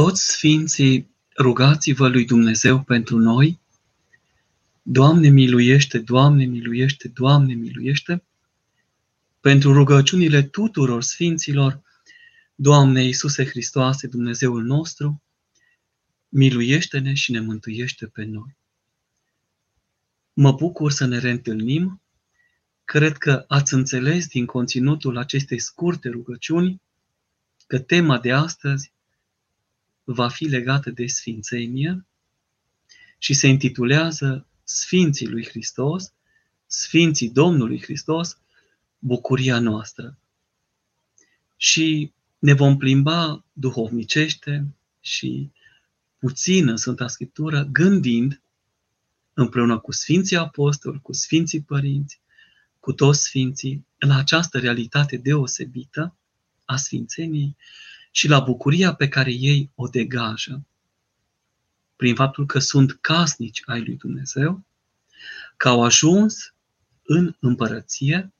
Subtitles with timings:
[0.00, 3.60] Toți sfinții, rugați-vă lui Dumnezeu pentru noi.
[4.82, 8.24] Doamne miluiește, Doamne miluiește, Doamne miluiește.
[9.40, 11.82] Pentru rugăciunile tuturor sfinților,
[12.54, 15.22] Doamne Iisuse Hristoase, Dumnezeul nostru,
[16.28, 18.56] miluiește-ne și ne mântuiește pe noi.
[20.32, 22.02] Mă bucur să ne reîntâlnim.
[22.84, 26.82] Cred că ați înțeles din conținutul acestei scurte rugăciuni
[27.66, 28.92] că tema de astăzi
[30.12, 32.06] va fi legată de Sfințenie
[33.18, 36.12] și se intitulează Sfinții lui Hristos,
[36.66, 38.38] Sfinții Domnului Hristos,
[38.98, 40.18] bucuria noastră.
[41.56, 44.66] Și ne vom plimba duhovnicește
[45.00, 45.50] și
[46.18, 48.42] puțin în Sfânta Scriptură, gândind
[49.34, 52.20] împreună cu Sfinții Apostoli, cu Sfinții Părinți,
[52.80, 56.16] cu toți Sfinții, la această realitate deosebită
[56.64, 57.56] a Sfințeniei
[58.10, 60.64] și la bucuria pe care ei o degajă
[62.00, 64.64] prin faptul că sunt casnici ai lui Dumnezeu,
[65.56, 66.54] că au ajuns
[67.02, 68.32] în împărăție,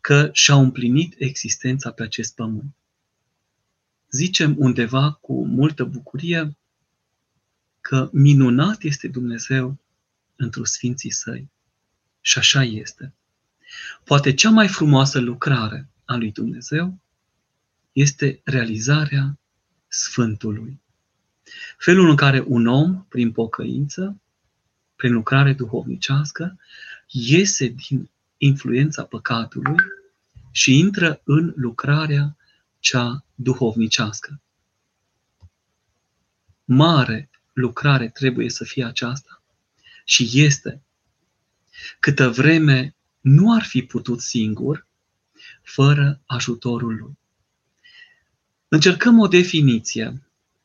[0.00, 2.74] că și-au împlinit existența pe acest pământ.
[4.10, 6.56] Zicem undeva cu multă bucurie
[7.80, 9.78] că minunat este Dumnezeu
[10.36, 11.50] într-o sfinții săi.
[12.20, 13.12] Și așa este.
[14.04, 16.98] Poate cea mai frumoasă lucrare a lui Dumnezeu
[17.94, 19.38] este realizarea
[19.88, 20.80] Sfântului.
[21.78, 24.20] Felul în care un om, prin pocăință,
[24.96, 26.58] prin lucrare duhovnicească,
[27.08, 29.76] iese din influența păcatului
[30.50, 32.36] și intră în lucrarea
[32.78, 34.40] cea duhovnicească.
[36.64, 39.42] Mare lucrare trebuie să fie aceasta
[40.04, 40.82] și este.
[42.00, 44.86] Câtă vreme nu ar fi putut singur,
[45.62, 47.18] fără ajutorul lui.
[48.74, 50.22] Încercăm o definiție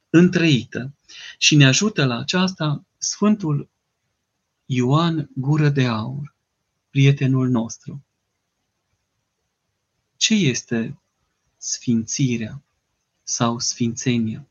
[0.09, 0.93] întreită
[1.37, 3.69] și ne ajută la aceasta Sfântul
[4.65, 6.35] Ioan Gură de Aur,
[6.89, 8.03] prietenul nostru.
[10.17, 10.99] Ce este
[11.57, 12.61] sfințirea
[13.23, 14.47] sau sfințenia?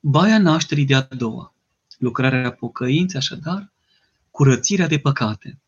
[0.00, 1.54] Baia nașterii de a doua,
[1.98, 3.72] lucrarea pocăinței, așadar,
[4.30, 5.58] curățirea de păcate.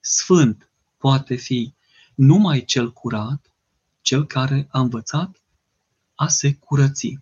[0.00, 1.74] Sfânt poate fi
[2.14, 3.52] numai cel curat,
[4.00, 5.42] cel care a învățat
[6.14, 7.18] a se curăți.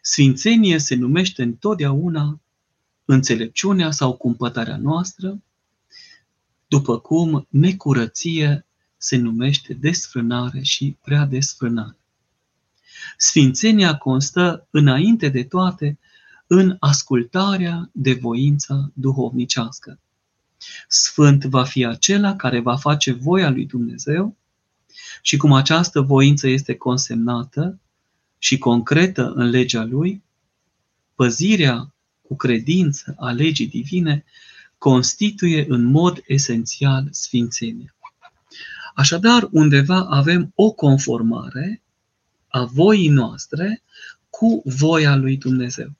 [0.00, 2.40] Sfințenie se numește întotdeauna
[3.04, 5.42] înțelepciunea sau cumpătarea noastră,
[6.66, 11.96] după cum necurăție se numește desfrânare și prea desfrânare.
[13.16, 15.98] Sfințenia constă, înainte de toate,
[16.46, 20.00] în ascultarea de voința duhovnicească.
[20.88, 24.36] Sfânt va fi acela care va face voia lui Dumnezeu
[25.22, 27.80] și cum această voință este consemnată
[28.38, 30.22] și concretă în legea lui,
[31.14, 34.24] păzirea cu credință a legii divine
[34.78, 37.94] constituie în mod esențial sfințenia.
[38.94, 41.82] Așadar, undeva avem o conformare
[42.48, 43.82] a voii noastre
[44.30, 45.90] cu voia lui Dumnezeu.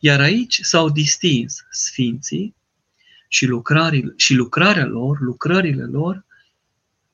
[0.00, 2.54] Iar aici s-au distins sfinții
[3.32, 3.48] și,
[4.16, 6.24] și lucrarea lor, lucrările lor,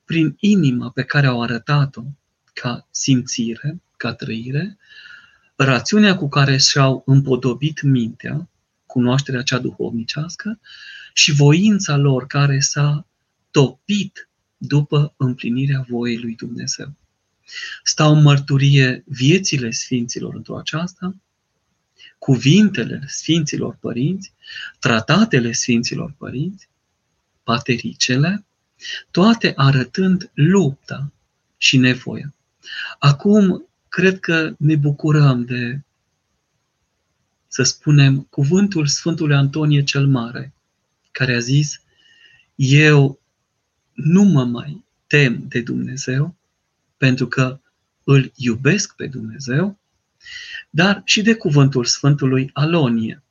[0.05, 2.03] prin inima pe care au arătat-o
[2.53, 4.77] ca simțire, ca trăire,
[5.55, 8.49] rațiunea cu care și-au împodobit mintea,
[8.85, 10.59] cunoașterea cea duhovnicească,
[11.13, 13.07] și voința lor care s-a
[13.51, 16.93] topit după împlinirea voii lui Dumnezeu.
[17.83, 21.15] Stau în mărturie viețile Sfinților într-o aceasta,
[22.19, 24.33] cuvintele Sfinților Părinți,
[24.79, 26.69] tratatele Sfinților Părinți,
[27.43, 28.45] patericele,
[29.11, 31.11] toate arătând lupta
[31.57, 32.33] și nevoia.
[32.99, 35.81] Acum, cred că ne bucurăm de,
[37.47, 40.53] să spunem, cuvântul Sfântului Antonie cel Mare,
[41.11, 41.81] care a zis,
[42.55, 43.19] eu
[43.93, 46.35] nu mă mai tem de Dumnezeu,
[46.97, 47.59] pentru că
[48.03, 49.79] îl iubesc pe Dumnezeu,
[50.69, 53.23] dar și de cuvântul Sfântului Alonie.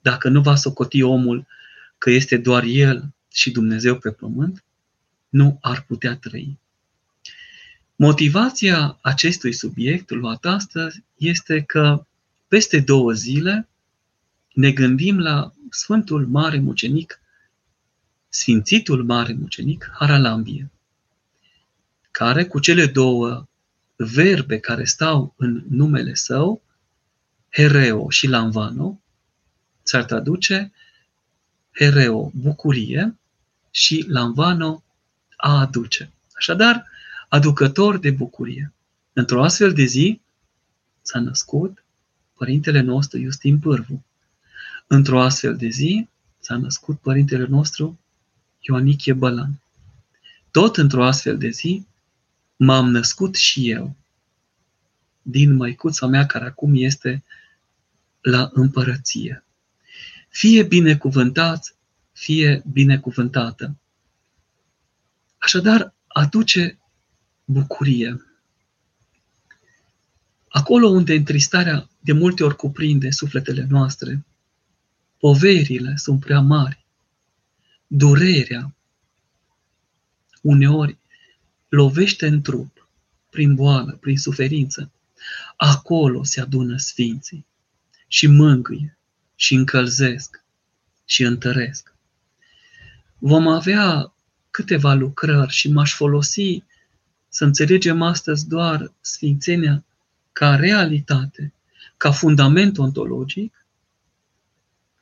[0.00, 1.46] Dacă nu va socoti omul
[1.98, 4.64] că este doar el și Dumnezeu pe pământ,
[5.28, 6.58] nu ar putea trăi.
[7.96, 12.06] Motivația acestui subiect luat astăzi este că
[12.48, 13.68] peste două zile
[14.52, 17.20] ne gândim la Sfântul Mare Mucenic,
[18.28, 20.70] Sfințitul Mare Mucenic Haralambie,
[22.10, 23.46] care cu cele două
[23.96, 26.62] verbe care stau în numele său,
[27.50, 29.00] hereo și lamvano,
[29.82, 30.72] s-ar traduce
[31.70, 33.18] hereo, bucurie,
[33.70, 34.82] și lamvano,
[35.36, 36.12] a aduce.
[36.32, 36.86] Așadar,
[37.28, 38.72] aducător de bucurie.
[39.12, 40.20] Într-o astfel de zi
[41.02, 41.84] s-a născut
[42.36, 44.04] Părintele nostru Iustin Pârvu.
[44.86, 46.08] Într-o astfel de zi
[46.40, 47.98] s-a născut Părintele nostru
[48.60, 49.60] Ioanichie Bălan.
[50.50, 51.86] Tot într-o astfel de zi
[52.64, 53.96] m-am născut și eu
[55.22, 57.24] din măicuța mea care acum este
[58.20, 59.44] la împărăție.
[60.28, 61.76] Fie binecuvântat,
[62.12, 63.76] fie binecuvântată.
[65.38, 66.78] Așadar, aduce
[67.44, 68.26] bucurie.
[70.48, 74.24] Acolo unde întristarea de multe ori cuprinde sufletele noastre,
[75.18, 76.86] poverile sunt prea mari,
[77.86, 78.74] durerea
[80.40, 80.98] uneori
[81.74, 82.88] lovește în trup,
[83.30, 84.90] prin boală, prin suferință.
[85.56, 87.46] Acolo se adună sfinții
[88.06, 88.98] și mângâie
[89.34, 90.42] și încălzesc
[91.04, 91.94] și întăresc.
[93.18, 94.12] Vom avea
[94.50, 96.62] câteva lucrări și m-aș folosi
[97.28, 99.84] să înțelegem astăzi doar sfințenia
[100.32, 101.52] ca realitate,
[101.96, 103.66] ca fundament ontologic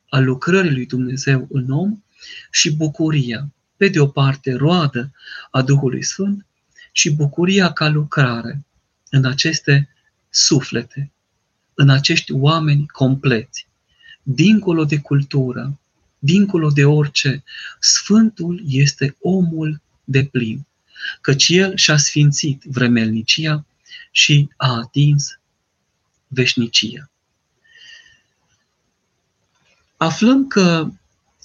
[0.08, 2.02] al lucrării lui Dumnezeu în om
[2.50, 5.12] și bucuria, pe de o parte roadă
[5.50, 6.46] a Duhului Sfânt
[6.92, 8.64] și bucuria ca lucrare
[9.10, 9.88] în aceste
[10.30, 11.10] suflete,
[11.74, 13.66] în acești oameni compleți,
[14.22, 15.78] dincolo de cultură,
[16.18, 17.44] dincolo de orice,
[17.80, 20.66] Sfântul este omul de plin,
[21.20, 23.64] căci el și-a sfințit vremelnicia
[24.10, 25.38] și a atins
[26.26, 27.10] veșnicia.
[29.96, 30.90] Aflăm că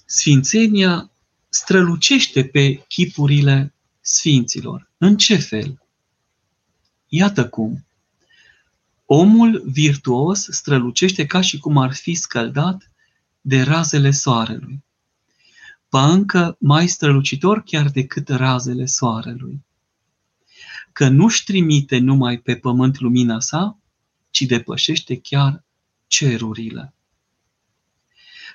[0.05, 1.11] sfințenia
[1.50, 3.73] strălucește pe chipurile
[4.07, 4.89] sfinților.
[4.98, 5.81] În ce fel?
[7.07, 7.86] Iată cum.
[9.06, 12.92] Omul virtuos strălucește ca și cum ar fi scăldat
[13.42, 14.83] de razele soarelui.
[15.89, 19.65] Pa încă mai strălucitor chiar decât razele soarelui.
[20.92, 23.80] Că nu-și trimite numai pe pământ lumina sa,
[24.30, 25.63] ci depășește chiar
[26.07, 26.94] cerurile.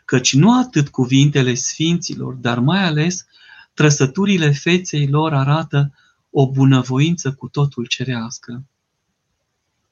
[0.05, 3.27] Căci nu atât cuvintele sfinților, dar mai ales
[3.75, 5.95] trăsăturile feței lor arată
[6.31, 8.65] o bunăvoință cu totul cerească.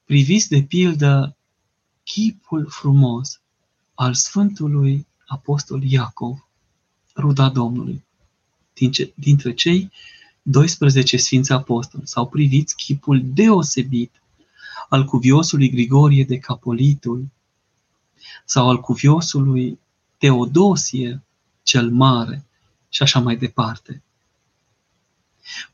[0.05, 1.35] Priviți de pildă
[2.03, 3.41] chipul frumos
[3.93, 6.47] al Sfântului Apostol Iacov,
[7.15, 8.03] ruda Domnului.
[9.15, 9.91] Dintre cei
[10.41, 14.21] 12 Sfinți Apostoli s-au privit chipul deosebit
[14.89, 17.27] al cuviosului Grigorie de Capolitul
[18.45, 19.79] sau al cuviosului
[20.17, 21.23] Teodosie
[21.63, 22.45] cel Mare
[22.91, 24.01] și așa mai departe.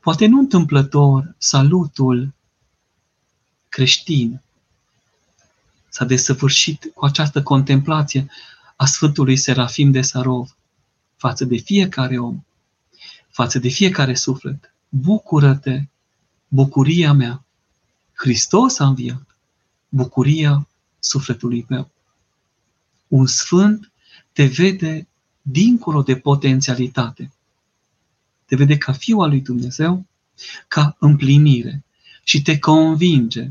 [0.00, 2.32] Poate nu întâmplător salutul
[3.68, 4.42] creștin
[5.88, 8.30] s-a desăvârșit cu această contemplație
[8.76, 10.56] a Sfântului Serafim de Sarov
[11.16, 12.44] față de fiecare om,
[13.28, 14.74] față de fiecare suflet.
[14.88, 15.82] Bucură-te,
[16.48, 17.44] bucuria mea.
[18.12, 19.36] Hristos a înviat,
[19.88, 20.68] bucuria
[20.98, 21.90] sufletului meu.
[23.08, 23.92] Un sfânt
[24.32, 25.08] te vede
[25.50, 27.32] dincolo de potențialitate.
[28.44, 30.06] Te vede ca fiul al lui Dumnezeu,
[30.68, 31.84] ca împlinire
[32.22, 33.50] și te convinge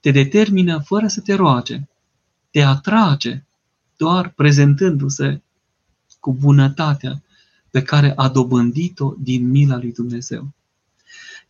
[0.00, 1.88] te determină fără să te roage,
[2.50, 3.42] te atrage
[3.96, 5.42] doar prezentându-se
[6.20, 7.22] cu bunătatea
[7.70, 10.48] pe care a dobândit-o din mila lui Dumnezeu.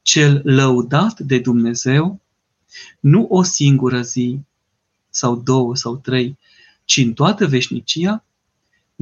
[0.02, 2.20] Cel lăudat de Dumnezeu,
[3.00, 4.38] nu o singură zi
[5.10, 6.38] sau două sau trei,
[6.84, 8.24] ci în toată veșnicia,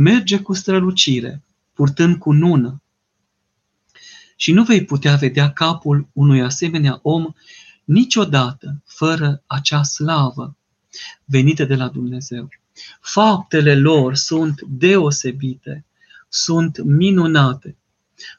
[0.00, 2.82] merge cu strălucire, purtând cu nună.
[4.36, 7.32] Și nu vei putea vedea capul unui asemenea om
[7.84, 10.56] niciodată fără acea slavă
[11.24, 12.48] venită de la Dumnezeu.
[13.00, 15.84] Faptele lor sunt deosebite,
[16.28, 17.76] sunt minunate,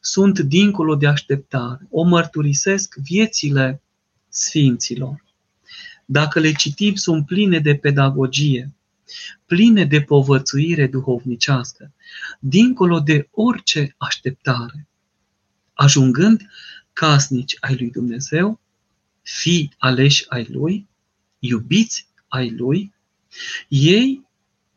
[0.01, 3.81] sunt dincolo de așteptare, o mărturisesc viețile
[4.29, 5.23] sfinților.
[6.05, 8.73] Dacă le citim, sunt pline de pedagogie,
[9.45, 11.91] pline de povățuire duhovnicească,
[12.39, 14.87] dincolo de orice așteptare,
[15.73, 16.41] ajungând
[16.93, 18.59] casnici ai lui Dumnezeu,
[19.21, 20.87] fi aleși ai lui,
[21.39, 22.93] iubiți ai lui,
[23.67, 24.27] ei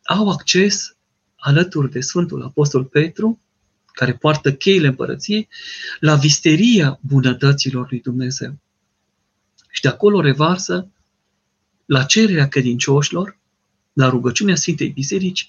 [0.05, 0.97] au acces
[1.37, 3.41] alături de Sfântul Apostol Petru,
[3.93, 5.49] care poartă cheile împărăției,
[6.01, 8.59] la visteria bunătăților lui Dumnezeu.
[9.71, 10.91] Și de acolo revarsă
[11.87, 13.39] la cererea credincioșilor,
[13.93, 15.47] la rugăciunea Sfintei Biserici,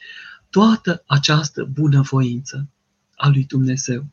[0.49, 2.67] toată această bunăvoință
[3.15, 4.05] a lui Dumnezeu.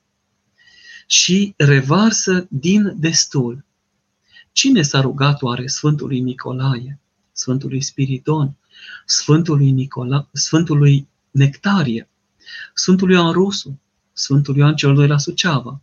[1.06, 3.64] Și revarsă din destul
[4.52, 6.98] Cine s-a rugat oare Sfântului Nicolae,
[7.32, 8.56] Sfântului Spiridon,
[9.06, 12.08] Sfântului, Nicola, Sfântului Nectarie,
[12.74, 13.80] Sfântului Ioan Rusu,
[14.12, 15.80] Sfântul Ioan cel II la Suceava?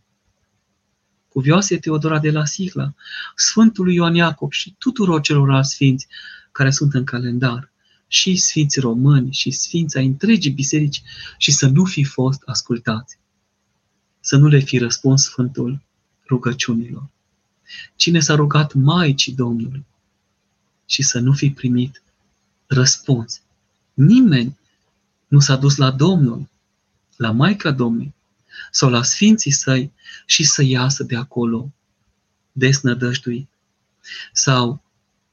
[1.38, 2.94] cuvioase Teodora de la Sihla,
[3.36, 6.08] Sfântului Ioan Iacob și tuturor celorlalți sfinți
[6.52, 7.72] care sunt în calendar,
[8.08, 11.04] și sfinți români și sfinți ai întregii biserici
[11.38, 13.18] și să nu fi fost ascultați.
[14.20, 15.82] Să nu le fi răspuns Sfântul
[16.28, 17.10] rugăciunilor.
[17.96, 19.86] Cine s-a rugat Maicii Domnului
[20.86, 22.02] și să nu fi primit
[22.68, 23.42] răspuns.
[23.94, 24.58] Nimeni
[25.28, 26.50] nu s-a dus la Domnul,
[27.16, 28.14] la Maica Domnului
[28.72, 29.92] sau la Sfinții Săi
[30.26, 31.72] și să iasă de acolo
[32.52, 33.50] desnădăjduit.
[34.34, 34.84] Sau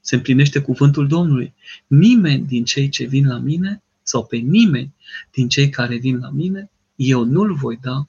[0.05, 1.53] se împlinește cuvântul Domnului.
[1.87, 4.93] Nimeni din cei ce vin la mine sau pe nimeni
[5.31, 8.07] din cei care vin la mine, eu nu-l voi da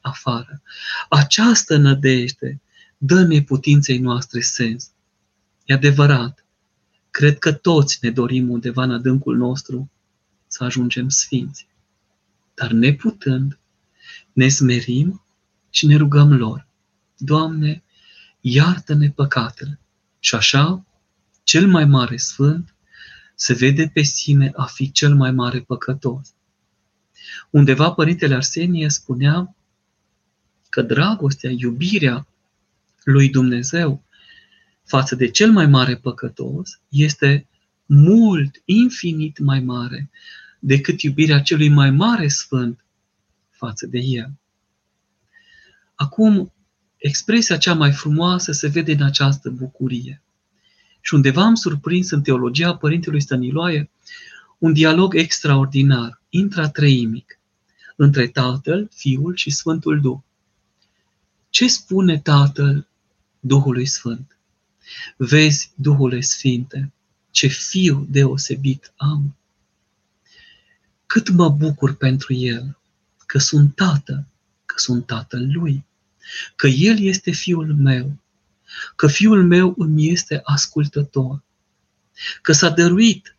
[0.00, 0.62] afară.
[1.08, 2.60] Această nădejde
[2.98, 4.90] dă neputinței noastre sens.
[5.64, 6.44] E adevărat.
[7.10, 9.90] Cred că toți ne dorim undeva în adâncul nostru
[10.46, 11.66] să ajungem sfinți.
[12.54, 13.58] Dar neputând,
[14.32, 15.24] ne smerim
[15.70, 16.66] și ne rugăm lor.
[17.16, 17.82] Doamne,
[18.40, 19.80] iartă-ne păcatele.
[20.18, 20.84] Și așa,
[21.54, 22.74] cel mai mare sfânt
[23.34, 26.34] se vede pe sine a fi cel mai mare păcătos.
[27.50, 29.56] Undeva Părintele Arsenie spunea
[30.68, 32.26] că dragostea, iubirea
[33.04, 34.02] lui Dumnezeu
[34.84, 37.46] față de cel mai mare păcătos este
[37.86, 40.10] mult, infinit mai mare
[40.58, 42.84] decât iubirea celui mai mare sfânt
[43.50, 44.32] față de el.
[45.94, 46.52] Acum,
[46.96, 50.23] expresia cea mai frumoasă se vede în această bucurie.
[51.06, 53.90] Și undeva am surprins în teologia Părintelui Stăniloae
[54.58, 57.38] un dialog extraordinar, intratreimic,
[57.96, 60.18] între Tatăl, Fiul și Sfântul Duh.
[61.50, 62.86] Ce spune Tatăl
[63.40, 64.36] Duhului Sfânt?
[65.16, 66.92] Vezi, Duhule Sfinte,
[67.30, 69.36] ce fiu deosebit am.
[71.06, 72.78] Cât mă bucur pentru el,
[73.26, 74.26] că sunt tată,
[74.66, 75.84] că sunt tatăl lui,
[76.56, 78.16] că el este fiul meu,
[78.96, 81.42] că fiul meu îmi este ascultător,
[82.42, 83.36] că s-a dăruit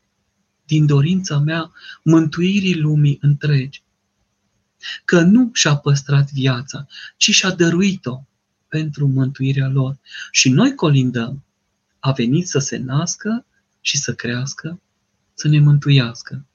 [0.65, 1.71] din dorința mea
[2.03, 3.83] mântuirii lumii întregi,
[5.05, 6.87] că nu și-a păstrat viața,
[7.17, 8.23] ci și-a dăruit-o
[8.67, 9.97] pentru mântuirea lor.
[10.31, 11.43] Și noi colindăm,
[11.99, 13.45] a venit să se nască
[13.81, 14.81] și să crească,
[15.33, 16.45] să ne mântuiască.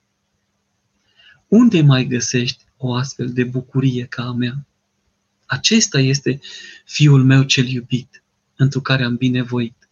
[1.48, 4.66] Unde mai găsești o astfel de bucurie ca a mea?
[5.46, 6.40] Acesta este
[6.84, 8.22] Fiul meu cel iubit,
[8.60, 9.88] întru care am binevoit,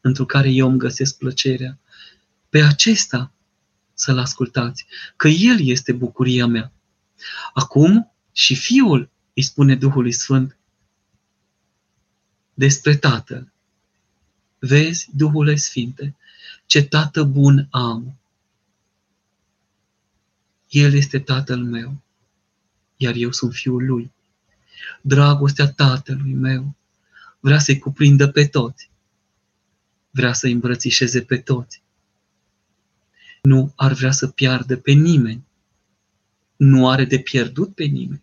[0.00, 1.78] întru care eu îmi găsesc plăcerea.
[2.48, 3.32] Pe acesta
[3.94, 6.72] să-L ascultați, că El este bucuria mea.
[7.52, 10.56] Acum și Fiul îi spune Duhului Sfânt
[12.54, 13.52] despre Tatăl.
[14.58, 16.16] Vezi, Duhule Sfinte,
[16.66, 18.16] ce Tată bun am.
[20.68, 22.02] El este Tatăl meu,
[22.96, 24.12] iar eu sunt Fiul Lui.
[25.00, 26.74] Dragostea Tatălui meu
[27.42, 28.90] vrea să-i cuprindă pe toți.
[30.10, 31.82] Vrea să-i îmbrățișeze pe toți.
[33.42, 35.44] Nu ar vrea să piardă pe nimeni.
[36.56, 38.22] Nu are de pierdut pe nimeni.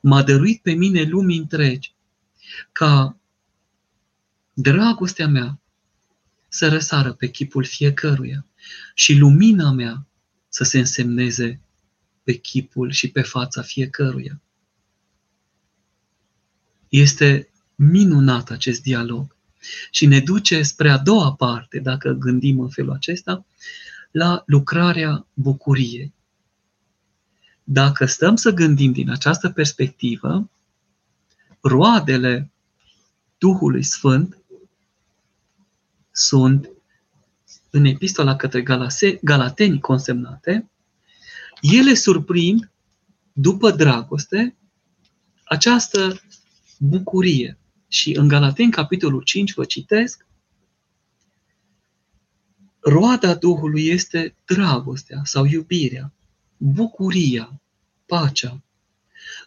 [0.00, 1.94] M-a dăruit pe mine lumii întregi
[2.72, 3.16] ca
[4.52, 5.60] dragostea mea
[6.48, 8.46] să răsară pe chipul fiecăruia
[8.94, 10.06] și lumina mea
[10.48, 11.60] să se însemneze
[12.22, 14.40] pe chipul și pe fața fiecăruia.
[16.88, 19.36] Este minunat acest dialog
[19.90, 23.44] și ne duce spre a doua parte, dacă gândim în felul acesta,
[24.10, 26.12] la lucrarea bucuriei.
[27.64, 30.50] Dacă stăm să gândim din această perspectivă,
[31.60, 32.50] roadele
[33.38, 34.38] Duhului Sfânt
[36.10, 36.70] sunt
[37.70, 40.70] în epistola către Galase, Galateni consemnate,
[41.60, 42.70] ele surprind,
[43.32, 44.54] după dragoste,
[45.44, 46.20] această
[46.78, 47.58] bucurie.
[47.94, 50.26] Și în Galateni, capitolul 5, vă citesc,
[52.80, 56.12] roada Duhului este dragostea sau iubirea,
[56.56, 57.60] bucuria,
[58.06, 58.62] pacea,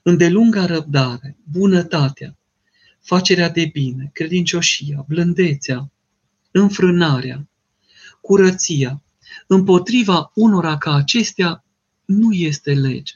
[0.04, 2.38] îndelunga răbdare, bunătatea,
[3.00, 5.92] facerea de bine, credincioșia, blândețea,
[6.52, 7.50] înfrânarea,
[8.22, 9.04] curăția.
[9.48, 11.66] Împotriva unora ca acestea
[12.06, 13.16] nu este lege.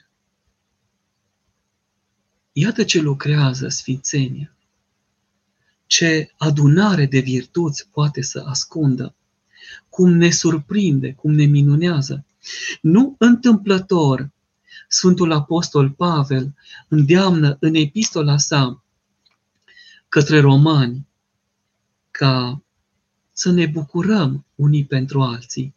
[2.52, 4.56] Iată ce lucrează Sfințenia.
[5.92, 9.16] Ce adunare de virtuți poate să ascundă.
[9.90, 12.26] Cum ne surprinde, cum ne minunează.
[12.82, 14.32] Nu întâmplător,
[14.88, 16.54] Sfântul Apostol Pavel
[16.88, 18.84] îndeamnă în epistola sa
[20.10, 21.08] către romani
[22.12, 22.64] ca
[23.32, 25.76] să ne bucurăm unii pentru alții,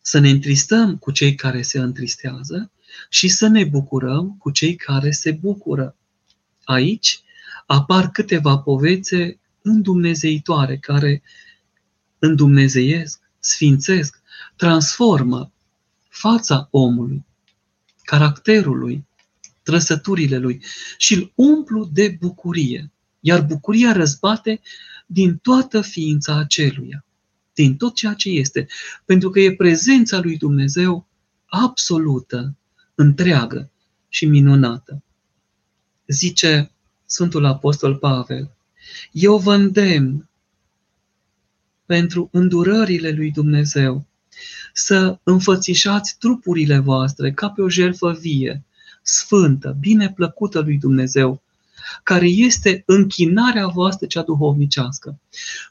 [0.00, 2.70] să ne întristăm cu cei care se întristează
[3.08, 5.96] și să ne bucurăm cu cei care se bucură.
[6.64, 7.20] Aici
[7.66, 11.22] apar câteva povețe îndumnezeitoare care
[12.18, 14.20] îndumnezeiesc, sfințesc,
[14.56, 15.52] transformă
[16.08, 17.24] fața omului,
[18.02, 19.04] caracterul lui,
[19.62, 20.62] trăsăturile lui
[20.96, 22.90] și îl umplu de bucurie.
[23.20, 24.60] Iar bucuria răzbate
[25.06, 27.04] din toată ființa aceluia,
[27.54, 28.66] din tot ceea ce este,
[29.04, 31.06] pentru că e prezența lui Dumnezeu
[31.46, 32.56] absolută,
[32.94, 33.70] întreagă
[34.08, 35.02] și minunată.
[36.06, 36.70] Zice
[37.06, 38.50] Sfântul Apostol Pavel,
[39.12, 40.28] eu vă îndemn
[41.86, 44.06] pentru îndurările lui Dumnezeu
[44.72, 48.64] să înfățișați trupurile voastre ca pe o jertfă vie,
[49.02, 51.42] sfântă, bine plăcută lui Dumnezeu,
[52.02, 55.18] care este închinarea voastră cea duhovnicească.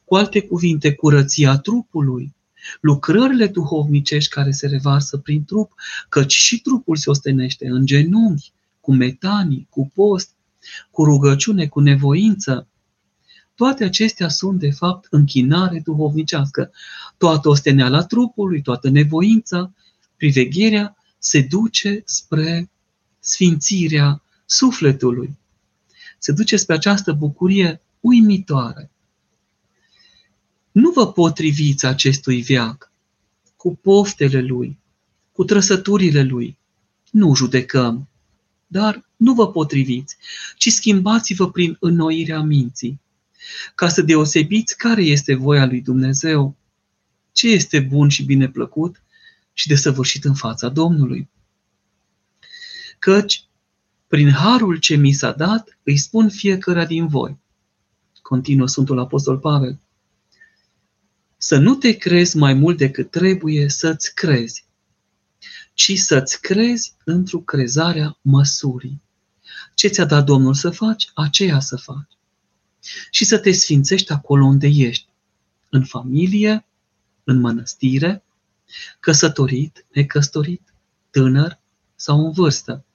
[0.06, 2.36] Cu alte cuvinte, curăția trupului,
[2.82, 5.74] lucrările duhovnicești care se revarsă prin trup,
[6.10, 10.35] căci și trupul se ostenește în genunchi, cu metanii, cu post,
[10.92, 12.68] cu rugăciune, cu nevoință.
[13.56, 16.72] Toate acestea sunt, de fapt, închinare duhovnicească.
[17.18, 19.74] Toată osteneala trupului, toată nevoința,
[20.18, 22.70] privegherea se duce spre
[23.20, 25.38] sfințirea sufletului.
[26.18, 28.92] Se duce spre această bucurie uimitoare.
[30.72, 32.92] Nu vă potriviți acestui viac
[33.56, 34.80] cu poftele lui,
[35.32, 36.58] cu trăsăturile lui.
[37.12, 38.08] Nu judecăm,
[38.68, 40.18] dar nu vă potriviți,
[40.58, 43.00] ci schimbați-vă prin înnoirea minții,
[43.76, 46.56] ca să deosebiți care este voia lui Dumnezeu,
[47.32, 49.02] ce este bun și bine plăcut
[49.54, 51.30] și de săvârșit în fața Domnului.
[53.00, 53.44] Căci,
[54.08, 57.38] prin harul ce mi s-a dat, îi spun fiecare din voi,
[58.22, 59.80] continuă Sfântul Apostol Pavel,
[61.38, 64.66] să nu te crezi mai mult decât trebuie să-ți crezi,
[65.74, 69.02] ci să-ți crezi într-o crezarea măsurii.
[69.75, 72.12] Ce ți-a dat Domnul să faci, aceea să faci.
[73.12, 75.08] Și să te sfințești acolo unde ești,
[75.70, 76.65] în familie,
[77.24, 78.24] în mănăstire,
[79.00, 80.74] căsătorit, necăsătorit,
[81.09, 81.59] tânăr
[81.96, 82.85] sau în vârstă.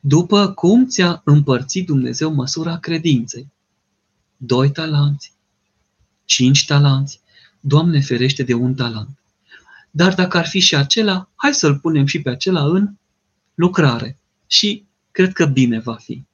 [0.00, 3.48] După cum ți-a împărțit Dumnezeu măsura credinței,
[4.36, 5.32] doi talanți,
[6.24, 7.20] cinci talanți,
[7.60, 9.18] Doamne ferește de un talent.
[9.90, 12.94] Dar dacă ar fi și acela, hai să-l punem și pe acela în
[13.54, 14.19] lucrare.
[14.52, 16.24] Și cred că bine va fi.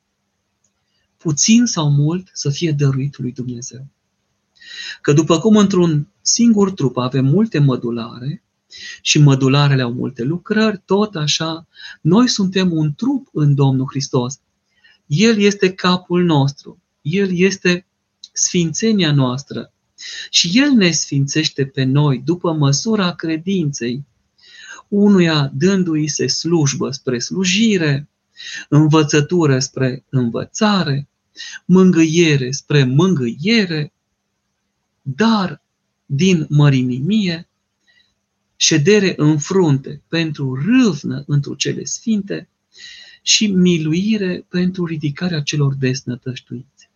[1.17, 3.87] Puțin sau mult să fie dăruit lui Dumnezeu.
[5.01, 8.43] Că după cum într-un singur trup avem multe mădulare
[9.01, 11.67] și mădularele au multe lucrări, tot așa,
[12.01, 14.41] noi suntem un trup în Domnul Hristos.
[15.07, 16.83] El este capul nostru.
[17.03, 17.87] El este
[18.33, 19.73] sfințenia noastră.
[20.31, 24.05] Și El ne sfințește pe noi după măsura credinței,
[24.89, 28.09] unuia dându-i se slujbă spre slujire,
[28.69, 31.09] învățătură spre învățare,
[31.65, 33.93] mângâiere spre mângâiere,
[35.03, 35.63] dar
[36.07, 37.49] din mărinimie,
[38.57, 42.49] ședere în frunte pentru râvnă într cele sfinte
[43.23, 46.91] și miluire pentru ridicarea celor desnătăștuiți.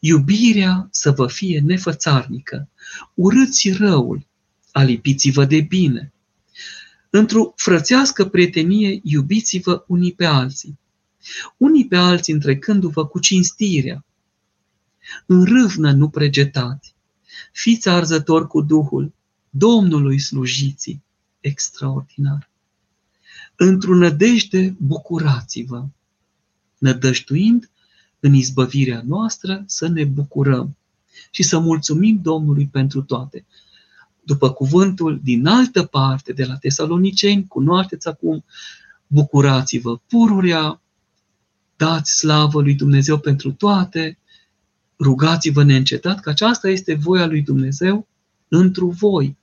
[0.00, 2.68] Iubirea să vă fie nefățarnică,
[3.14, 4.26] urâți răul,
[4.72, 6.12] alipiți-vă de bine.
[7.10, 10.78] Într-o frățească prietenie, iubiți-vă unii pe alții.
[11.56, 14.04] Unii pe alții întrecându-vă cu cinstirea.
[15.26, 16.94] În râvnă nu pregetați.
[17.52, 19.12] Fiți arzători cu Duhul,
[19.50, 21.00] Domnului slujiți.
[21.40, 22.50] Extraordinar.
[23.56, 25.86] Într-o nădejde bucurați-vă,
[26.78, 27.70] nădăjduind
[28.20, 30.76] în izbăvirea noastră să ne bucurăm
[31.30, 33.44] și să mulțumim Domnului pentru toate.
[34.26, 38.44] După cuvântul din altă parte de la Tesaloniceni, cunoașteți acum,
[39.06, 40.80] bucurați-vă pururea,
[41.76, 44.18] dați slavă lui Dumnezeu pentru toate,
[44.98, 48.06] rugați-vă neîncetat, că aceasta este voia lui Dumnezeu
[48.48, 49.36] întru voi,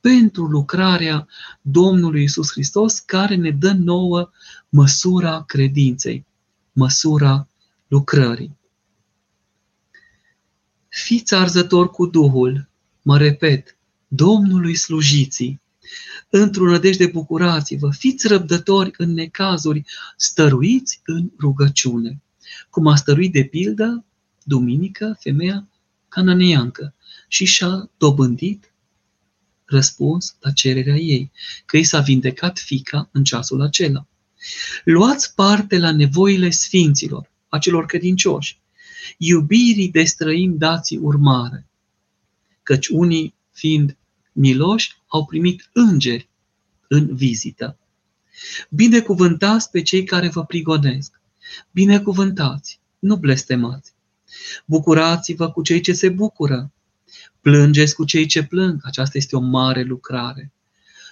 [0.00, 1.28] pentru lucrarea
[1.60, 4.30] Domnului Isus Hristos, care ne dă nouă
[4.68, 6.26] măsura credinței,
[6.72, 7.48] măsura
[7.88, 8.56] lucrării.
[10.88, 12.68] Fiți arzători cu Duhul,
[13.02, 13.76] mă repet,
[14.14, 15.60] Domnului slujiții,
[16.30, 19.84] într-o nădejde bucurați-vă, fiți răbdători în necazuri,
[20.16, 22.22] stăruiți în rugăciune.
[22.70, 24.04] Cum a stăruit de pildă,
[24.42, 25.68] duminică, femeia
[26.08, 26.94] cananeancă
[27.28, 28.72] și și-a dobândit
[29.64, 31.30] răspuns la cererea ei,
[31.66, 34.06] că i s-a vindecat fica în ceasul acela.
[34.84, 38.60] Luați parte la nevoile sfinților, a celor credincioși.
[39.16, 41.66] Iubirii de străini dați urmare,
[42.62, 43.96] căci unii, fiind
[44.32, 46.28] miloși, au primit îngeri
[46.88, 47.76] în vizită.
[48.68, 51.20] Binecuvântați pe cei care vă prigonesc.
[51.70, 53.92] Binecuvântați, nu blestemați.
[54.64, 56.72] Bucurați-vă cu cei ce se bucură.
[57.40, 58.80] Plângeți cu cei ce plâng.
[58.82, 60.52] Aceasta este o mare lucrare.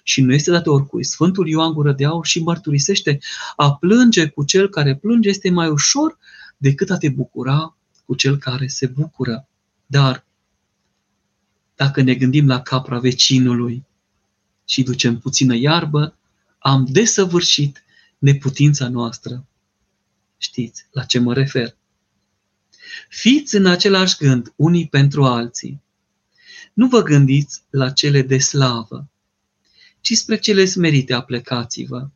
[0.03, 1.05] Și nu este dată oricui.
[1.05, 3.19] Sfântul Ioan Gură de Aur și mărturisește
[3.57, 6.19] a plânge cu cel care plânge este mai ușor
[6.57, 9.47] decât a te bucura cu cel care se bucură.
[9.87, 10.25] Dar
[11.81, 13.85] dacă ne gândim la capra vecinului
[14.65, 16.17] și ducem puțină iarbă,
[16.59, 17.85] am desăvârșit
[18.19, 19.47] neputința noastră.
[20.37, 21.77] Știți la ce mă refer.
[23.09, 25.81] Fiți în același gând unii pentru alții.
[26.73, 29.09] Nu vă gândiți la cele de slavă,
[30.01, 32.09] ci spre cele smerite aplecați-vă.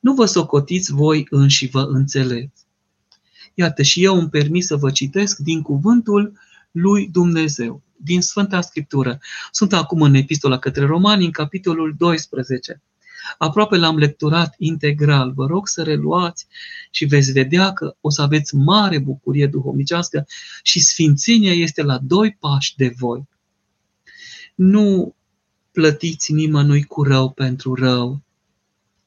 [0.00, 2.64] Nu vă socotiți voi înși vă înțeleți.
[3.54, 6.38] Iată și eu îmi permis să vă citesc din cuvântul
[6.70, 9.18] lui Dumnezeu, din Sfânta Scriptură.
[9.50, 12.82] Sunt acum în epistola către romani, în capitolul 12.
[13.38, 15.32] Aproape l-am lecturat integral.
[15.32, 16.46] Vă rog să reluați
[16.90, 20.26] și veți vedea că o să aveți mare bucurie duhovnicească
[20.62, 23.28] și sfințenia este la doi pași de voi.
[24.54, 25.14] Nu
[25.72, 28.22] plătiți nimănui cu rău pentru rău.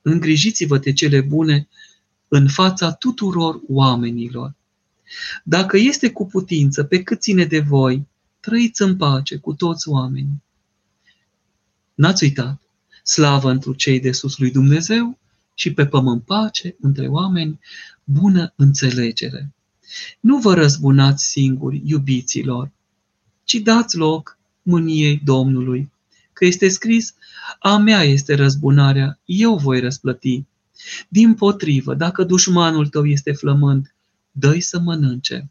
[0.02, 1.68] Îngrijiți-vă de cele bune
[2.28, 4.56] în fața tuturor oamenilor.
[5.44, 8.08] Dacă este cu putință, pe cât ține de voi,
[8.40, 10.44] trăiți în pace cu toți oamenii.
[11.94, 12.62] N-ați uitat,
[13.04, 15.18] slavă întru cei de sus lui Dumnezeu
[15.54, 17.60] și pe pământ pace între oameni,
[18.04, 19.54] bună înțelegere.
[20.20, 22.72] Nu vă răzbunați singuri, iubiților,
[23.44, 25.92] ci dați loc mâniei Domnului,
[26.34, 27.14] că este scris,
[27.60, 30.44] a mea este răzbunarea, eu voi răsplăti.
[31.10, 33.96] Din potrivă, dacă dușmanul tău este flământ,
[34.32, 35.50] dă să mănânce.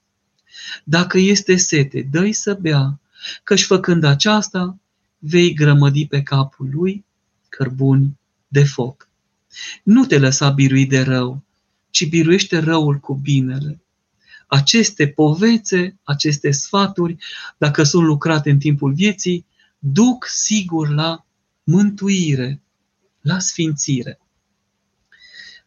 [0.84, 3.00] Dacă este sete, dă să bea,
[3.42, 4.78] căci făcând aceasta,
[5.18, 7.04] vei grămădi pe capul lui
[7.48, 9.08] cărbuni de foc.
[9.82, 11.42] Nu te lăsa birui de rău,
[11.90, 13.80] ci biruiește răul cu binele.
[14.46, 17.16] Aceste povețe, aceste sfaturi,
[17.56, 19.46] dacă sunt lucrate în timpul vieții,
[19.78, 21.26] duc sigur la
[21.64, 22.60] mântuire,
[23.20, 24.20] la sfințire.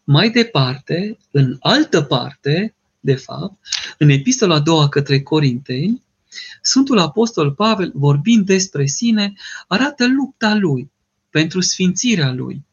[0.03, 2.75] Mai departe, în altă parte,
[3.09, 3.59] de fapt,
[3.97, 6.03] în epistola a doua către Corinteni,
[6.61, 9.33] Sfântul Apostol Pavel, vorbind despre sine,
[9.67, 10.91] arată lupta lui
[11.29, 12.65] pentru sfințirea lui,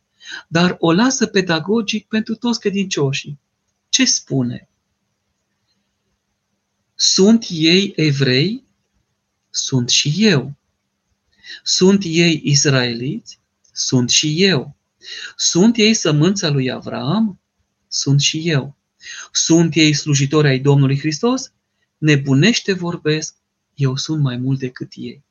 [0.49, 3.38] dar o lasă pedagogic pentru toți credincioșii.
[3.88, 4.68] Ce spune?
[6.94, 8.64] Sunt ei evrei?
[9.51, 10.55] Sunt și eu.
[11.62, 13.38] Sunt ei israeliți?
[13.72, 14.77] Sunt și eu.
[15.37, 17.40] Sunt ei sămânța lui Avram?
[17.88, 18.77] Sunt și eu.
[19.33, 21.53] Sunt ei slujitori ai Domnului Hristos?
[21.99, 23.35] Nebunește vorbesc,
[23.75, 25.25] eu sunt mai mult decât ei.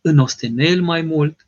[0.00, 1.46] În ostenel mai mult,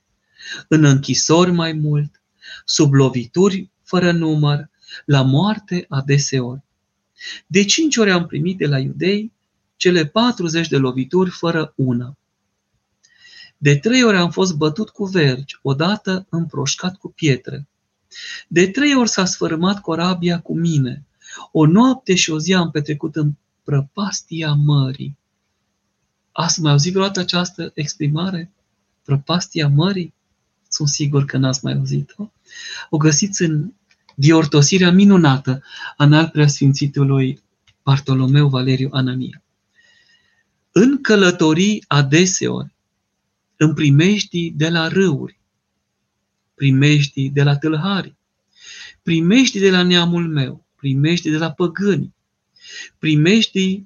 [0.69, 2.23] în închisori mai mult,
[2.65, 4.71] sub lovituri fără număr,
[5.05, 6.63] la moarte adeseori.
[7.47, 9.33] De cinci ori am primit de la iudei
[9.77, 12.17] cele 40 de lovituri fără una.
[13.57, 17.69] De trei ori am fost bătut cu vergi, odată împroșcat cu pietre.
[18.49, 21.05] De trei ori s-a sfârmat corabia cu mine.
[21.53, 23.33] O noapte și o zi am petrecut în
[23.65, 25.17] prăpastia mării.
[26.33, 28.53] Ați mai auzit vreodată această exprimare?
[29.05, 30.15] Prăpastia mării?
[30.69, 32.31] Sunt sigur că n-ați mai auzit-o.
[32.91, 33.73] O găsiți în
[34.15, 35.63] diortosirea minunată
[35.97, 37.43] a înalt preasfințitului
[37.83, 39.43] Bartolomeu Valeriu Anania.
[40.73, 42.75] În călătorii adeseori
[43.57, 45.41] în primești de la râuri,
[46.55, 48.17] primești de la tâlhari,
[49.03, 52.15] primești de la neamul meu, primești de la păgâni,
[52.99, 53.83] primești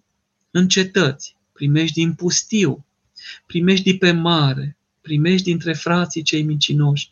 [0.51, 2.85] în cetăți, primești în pustiu,
[3.47, 7.09] primești pe mare, primești dintre frații cei mincinoși,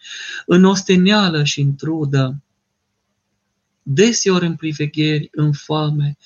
[0.46, 2.42] în osteneală și în trudă,
[3.82, 6.16] deseori în privegheri, în foame,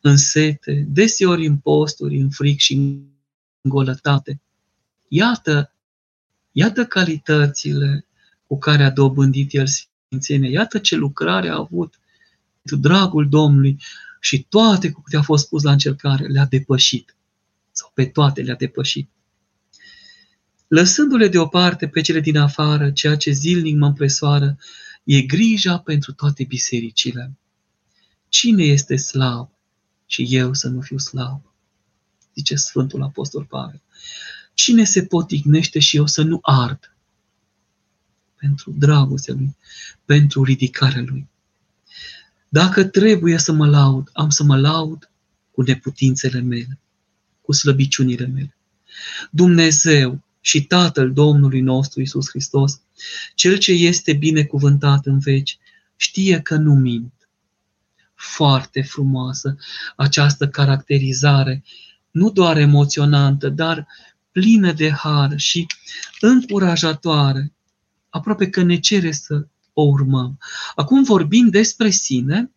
[0.00, 3.10] în sete, deseori în posturi, în fric și în
[3.62, 4.40] golătate.
[5.08, 5.72] Iată
[6.52, 8.06] Iată calitățile
[8.46, 10.50] cu care a dobândit el sfințenie.
[10.50, 12.01] Iată ce lucrare a avut pentru
[12.62, 13.80] dragul Domnului
[14.20, 17.16] și toate cu câte a fost pus la încercare le-a depășit.
[17.70, 19.10] Sau pe toate le-a depășit.
[20.68, 24.58] Lăsându-le deoparte pe cele din afară, ceea ce zilnic mă împresoară,
[25.04, 27.32] e grija pentru toate bisericile.
[28.28, 29.50] Cine este slab
[30.06, 31.42] și eu să nu fiu slab?
[32.34, 33.82] Zice Sfântul Apostol Pavel.
[34.54, 36.96] Cine se potignește și eu să nu ard?
[38.36, 39.56] Pentru dragostea lui,
[40.04, 41.28] pentru ridicarea lui.
[42.52, 45.10] Dacă trebuie să mă laud, am să mă laud
[45.50, 46.78] cu neputințele mele,
[47.40, 48.56] cu slăbiciunile mele.
[49.30, 52.80] Dumnezeu și Tatăl Domnului nostru Isus Hristos,
[53.34, 55.58] Cel ce este binecuvântat în veci,
[55.96, 57.12] știe că nu mint.
[58.14, 59.56] foarte frumoasă
[59.96, 61.62] această caracterizare,
[62.10, 63.86] nu doar emoționantă, dar
[64.32, 65.66] plină de har și
[66.20, 67.52] încurajatoare,
[68.08, 70.38] aproape că ne cere să o urmăm.
[70.74, 72.50] Acum vorbim despre sine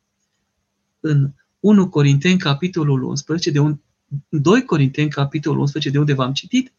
[0.99, 3.80] în 1 Corinteni, capitolul 11, de un,
[4.30, 6.73] 2 Corinteni, capitolul 11, de unde v-am citit,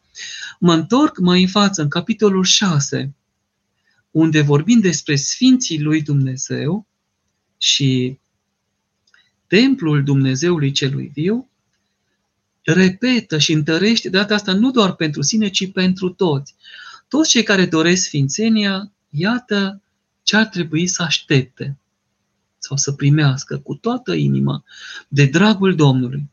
[0.59, 3.15] mă întorc mai în față, în capitolul 6,
[4.11, 6.87] unde vorbim despre Sfinții lui Dumnezeu
[7.57, 8.19] și
[9.47, 11.49] templul Dumnezeului celui viu,
[12.63, 16.55] repetă și întărește data asta nu doar pentru sine, ci pentru toți.
[17.09, 19.83] Toți cei care doresc sfințenia, iată
[20.27, 21.77] ce ar trebui să aștepte
[22.59, 24.65] sau să primească cu toată inima
[25.09, 26.31] de dragul Domnului.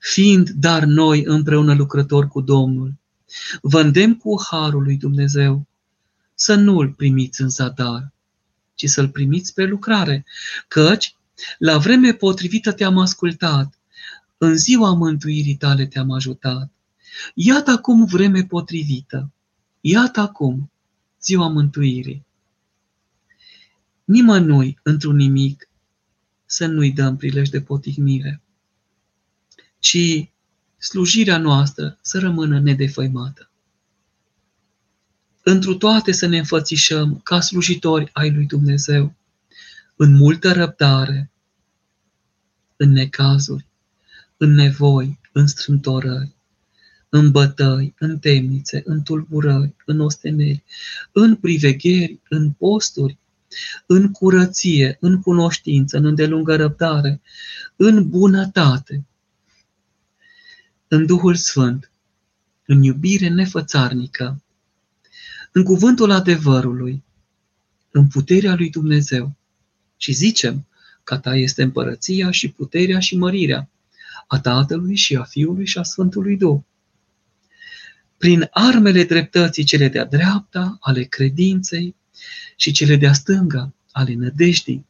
[0.00, 2.94] Fiind dar noi împreună lucrători cu Domnul,
[3.60, 5.66] vândem cu harul lui Dumnezeu
[6.34, 8.12] să nu îl primiți în zadar,
[8.74, 10.24] ci să-l primiți pe lucrare,
[10.68, 11.16] căci
[11.58, 13.78] la vreme potrivită te-am ascultat,
[14.38, 16.70] în ziua mântuirii tale te-am ajutat.
[17.34, 19.30] Iată acum vreme potrivită,
[19.80, 20.70] iată acum
[21.20, 22.25] ziua mântuirii.
[24.06, 25.68] Nimănui într-un nimic
[26.44, 28.42] să nu-i dăm prilej de potignire,
[29.78, 30.30] ci
[30.78, 33.50] slujirea noastră să rămână nedefăimată.
[35.42, 39.14] Întru toate să ne înfățișăm ca slujitori ai lui Dumnezeu,
[39.96, 41.30] în multă răbdare,
[42.76, 43.66] în necazuri,
[44.36, 46.34] în nevoi, în strântorări,
[47.08, 50.64] în bătăi, în temnițe, în tulburări, în osteneri,
[51.12, 53.18] în privegheri, în posturi,
[53.86, 57.20] în curăție, în cunoștință, în îndelungă răbdare,
[57.76, 59.04] în bunătate,
[60.88, 61.90] în Duhul Sfânt,
[62.66, 64.42] în iubire nefățarnică,
[65.52, 67.04] în cuvântul adevărului,
[67.90, 69.36] în puterea lui Dumnezeu.
[69.96, 70.66] Și zicem
[71.04, 73.68] că ta este împărăția și puterea și mărirea
[74.26, 76.60] a Tatălui și a Fiului și a Sfântului Duh.
[78.16, 81.94] Prin armele dreptății cele de-a dreapta, ale credinței
[82.56, 84.86] și cele de-a stânga, ale nădejdii,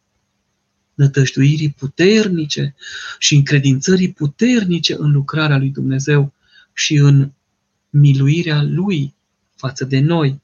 [0.95, 2.75] nătăjduirii puternice
[3.19, 6.33] și încredințării puternice în lucrarea lui Dumnezeu
[6.73, 7.31] și în
[7.91, 9.15] miluirea Lui
[9.57, 10.41] față de noi.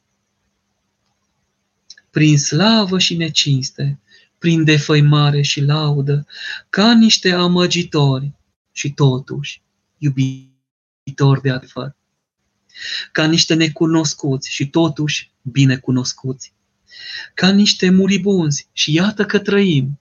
[2.11, 4.01] Prin slavă și necinste,
[4.38, 6.27] prin defăimare și laudă,
[6.71, 8.33] ca niște amăgitori
[8.73, 9.62] și totuși
[9.99, 11.97] iubitori de adevăr,
[13.12, 16.53] ca niște necunoscuți și totuși binecunoscuți,
[17.35, 20.00] ca niște muribunzi și iată că trăim,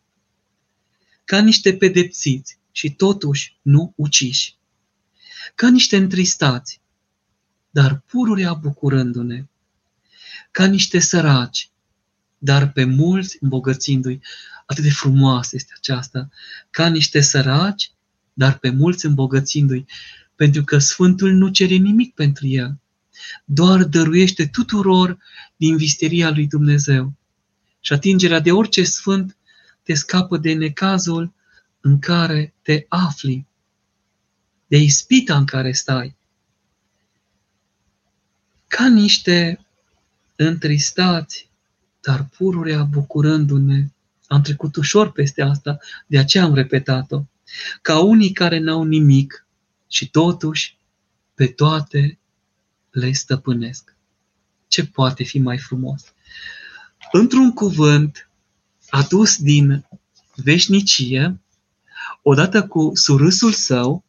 [1.25, 4.55] ca niște pedepsiți și totuși nu uciși,
[5.55, 6.81] ca niște întristați,
[7.69, 9.45] dar pururea bucurându-ne,
[10.51, 11.69] ca niște săraci,
[12.37, 14.21] dar pe mulți îmbogățindu-i.
[14.65, 16.29] Atât de frumoasă este aceasta,
[16.69, 17.91] ca niște săraci,
[18.33, 19.85] dar pe mulți îmbogățindu-i,
[20.35, 22.80] pentru că Sfântul nu cere nimic pentru el,
[23.45, 25.17] doar dăruiește tuturor
[25.55, 27.13] din visteria lui Dumnezeu.
[27.79, 29.37] Și atingerea de orice sfânt
[29.83, 31.33] te scapă de necazul
[31.81, 33.45] în care te afli,
[34.67, 36.15] de ispita în care stai.
[38.67, 39.65] Ca niște
[40.35, 41.49] întristați,
[42.01, 43.87] dar pururea bucurându-ne,
[44.27, 47.23] am trecut ușor peste asta, de aceea am repetat-o,
[47.81, 49.45] ca unii care n-au nimic
[49.87, 50.77] și totuși
[51.35, 52.19] pe toate
[52.91, 53.95] le stăpânesc.
[54.67, 56.13] Ce poate fi mai frumos?
[57.11, 58.29] Într-un cuvânt
[58.89, 59.85] adus din
[60.35, 61.39] veșnicie,
[62.21, 64.03] odată cu surâsul său,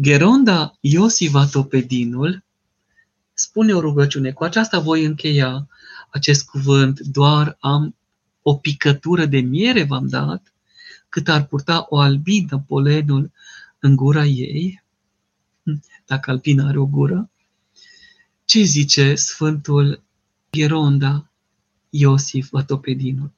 [0.00, 2.44] Geronda Iosiva Topedinul
[3.34, 4.32] spune o rugăciune.
[4.32, 5.68] Cu aceasta voi încheia
[6.10, 7.00] acest cuvânt.
[7.00, 7.96] Doar am
[8.42, 10.52] o picătură de miere v-am dat,
[11.08, 13.32] cât ar purta o albină polenul
[13.78, 14.83] în gura ei,
[16.06, 17.30] dacă albina are o gură.
[18.44, 20.02] Ce zice Sfântul
[20.52, 21.30] Geronda
[21.90, 23.32] Iosif Vatopedinul?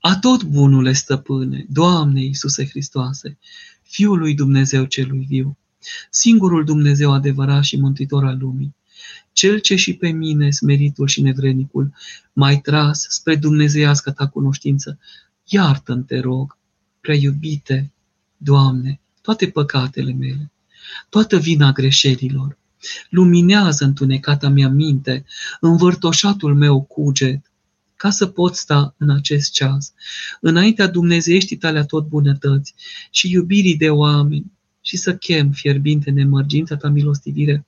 [0.00, 3.38] A tot bunule stăpâne, Doamne Iisuse Hristoase,
[3.82, 5.56] Fiul lui Dumnezeu celui viu,
[6.10, 8.74] singurul Dumnezeu adevărat și mântuitor al lumii,
[9.32, 11.94] cel ce și pe mine, smeritul și nevrednicul,
[12.32, 14.98] mai tras spre dumnezeiască ta cunoștință,
[15.44, 16.56] iartă-mi, te rog,
[17.00, 17.92] prea iubite,
[18.36, 20.50] Doamne, toate păcatele mele,
[21.08, 22.58] toată vina greșelilor,
[23.10, 25.24] luminează întunecata mea minte,
[25.60, 27.52] învârtoșatul meu cuget,
[27.96, 29.92] ca să pot sta în acest ceas,
[30.40, 32.74] înaintea dumnezeieștii tale tot bunătăți
[33.10, 34.52] și iubirii de oameni,
[34.88, 37.66] și să chem fierbinte nemărgința ta milostivire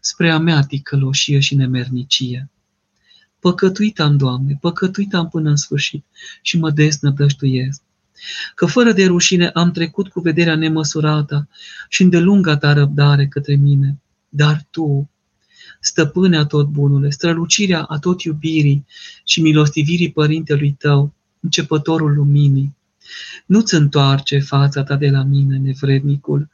[0.00, 2.50] spre a mea ticăloșie și nemernicie.
[3.40, 6.04] Păcătuit am, Doamne, păcătuit am până în sfârșit
[6.42, 7.82] și mă deznădăjduiesc.
[8.54, 11.48] Că fără de rușine am trecut cu vederea nemăsurată
[11.88, 14.00] și îndelunga ta răbdare către mine.
[14.28, 15.10] Dar tu,
[15.80, 18.86] stăpânea tot bunule, strălucirea a tot iubirii
[19.24, 22.76] și milostivirii părintelui tău, începătorul luminii,
[23.46, 26.48] nu-ți întoarce fața ta de la mine, nevrednicul,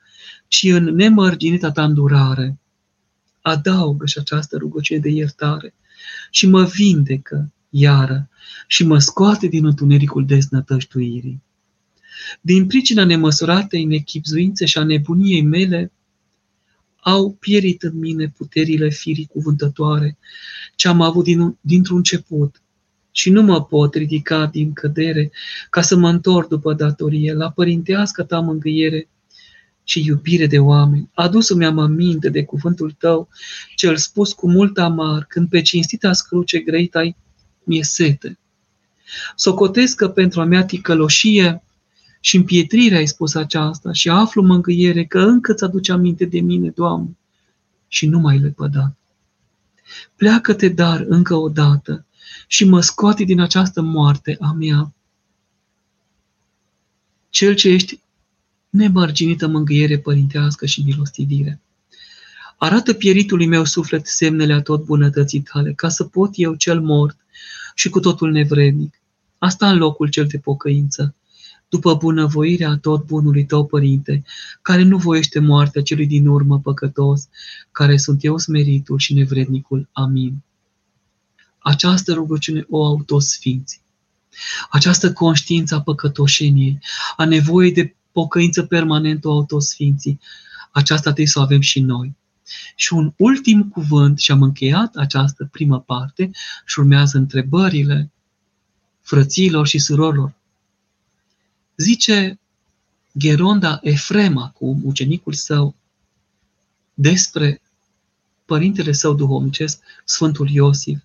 [0.48, 2.58] ci în nemărginita ta îndurare.
[3.40, 5.74] Adaugă și această rugăciune de iertare
[6.30, 8.28] și mă vindecă iară
[8.66, 11.42] și mă scoate din întunericul deznătăștuirii.
[12.40, 15.92] Din pricina nemăsuratei nechipzuințe și a nebuniei mele,
[17.00, 20.18] au pierit în mine puterile firii cuvântătoare
[20.74, 22.62] ce am avut din, dintr-un început
[23.10, 25.30] și nu mă pot ridica din cădere
[25.70, 29.08] ca să mă întorc după datorie la părintească ta mângâiere
[29.84, 31.10] și iubire de oameni.
[31.14, 33.28] Adus-mi am aminte de cuvântul tău,
[33.76, 37.16] cel spus cu mult amar, când pe cinstita scruce greit ai
[37.64, 38.38] mi-e sete.
[39.36, 41.63] Socotesc că pentru a mea ticăloșie
[42.24, 46.68] și împietrire ai spus aceasta și aflu mângâiere că încă ți aduce aminte de mine,
[46.68, 47.16] Doamne,
[47.88, 48.96] și nu mai lepădat.
[50.16, 52.06] Pleacă-te dar încă o dată
[52.46, 54.92] și mă scoate din această moarte a mea.
[57.30, 58.00] Cel ce ești
[58.68, 61.60] nemărginită mângâiere părintească și milostivire.
[62.56, 67.16] Arată pieritului meu suflet semnele a tot bunătății tale, ca să pot eu cel mort
[67.74, 69.00] și cu totul nevrednic.
[69.38, 71.14] Asta în locul cel de pocăință,
[71.74, 74.24] după bunăvoirea tot bunului tău, Părinte,
[74.62, 77.28] care nu voiește moartea celui din urmă păcătos,
[77.72, 79.88] care sunt eu smeritul și nevrednicul.
[79.92, 80.42] Amin.
[81.58, 83.80] Această rugăciune o au toți sfinții.
[84.70, 86.78] Această conștiință a păcătoșeniei,
[87.16, 90.20] a nevoii de pocăință permanentă o au toți sfinții.
[90.72, 92.16] Aceasta trebuie să o avem și noi.
[92.76, 96.30] Și un ultim cuvânt, și am încheiat această primă parte
[96.64, 98.10] și urmează întrebările
[99.00, 100.34] frăților și surorilor.
[101.76, 102.38] Zice
[103.18, 105.74] Geronda Efrem acum, ucenicul său,
[106.94, 107.62] despre
[108.44, 111.02] părintele său duhovnicesc, Sfântul Iosif.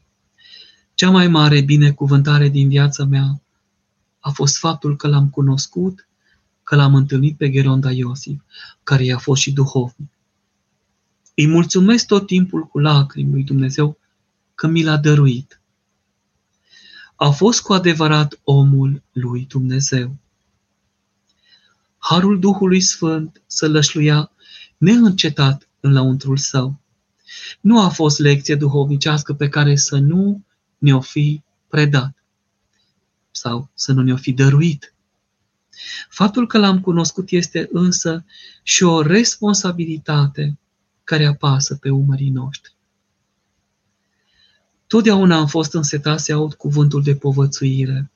[0.93, 3.41] Cea mai mare binecuvântare din viața mea
[4.19, 6.08] a fost faptul că l-am cunoscut,
[6.63, 8.41] că l-am întâlnit pe Geronda Iosif,
[8.84, 10.10] care i-a fost și duhovnic.
[11.36, 13.97] Îi mulțumesc tot timpul cu lacrimi lui Dumnezeu
[14.55, 15.62] că mi l-a dăruit.
[17.15, 20.15] A fost cu adevărat omul lui Dumnezeu.
[21.99, 24.31] Harul Duhului Sfânt să lășluia
[24.77, 26.79] neîncetat în lăuntrul său.
[27.62, 30.43] Nu a fost lecție duhovnicească pe care să nu
[30.77, 32.23] ne-o fi predat
[33.31, 34.93] sau să nu ne-o fi dăruit.
[36.09, 38.25] Faptul că l-am cunoscut este însă
[38.63, 40.59] și o responsabilitate
[41.03, 42.77] care apasă pe umării noștri.
[44.88, 48.12] Totdeauna am fost însetat să aud cuvântul de povățuire,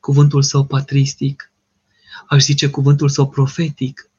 [0.00, 1.49] cuvântul său patristic,
[2.30, 4.10] aș zice cuvântul său profetic.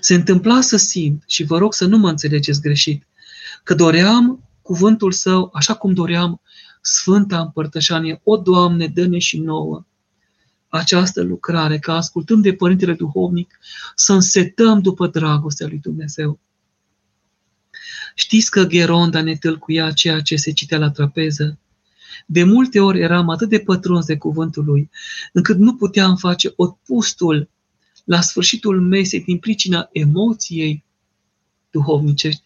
[0.00, 3.06] Se întâmpla să simt, și vă rog să nu mă înțelegeți greșit,
[3.62, 6.40] că doream cuvântul său așa cum doream
[6.80, 8.20] Sfânta Împărtășanie.
[8.24, 9.84] O, Doamne, dă-ne și nouă
[10.68, 13.58] această lucrare, ca ascultând de Părintele Duhovnic,
[13.94, 16.38] să însetăm după dragostea lui Dumnezeu.
[18.14, 21.58] Știți că Geronda ne tâlcuia ceea ce se citea la trapeză?
[22.26, 24.90] De multe ori eram atât de pătruns de cuvântul lui,
[25.32, 26.54] încât nu puteam face
[26.86, 27.48] pustul
[28.04, 30.84] la sfârșitul mesei din pricina emoției
[31.70, 32.42] duhovnicești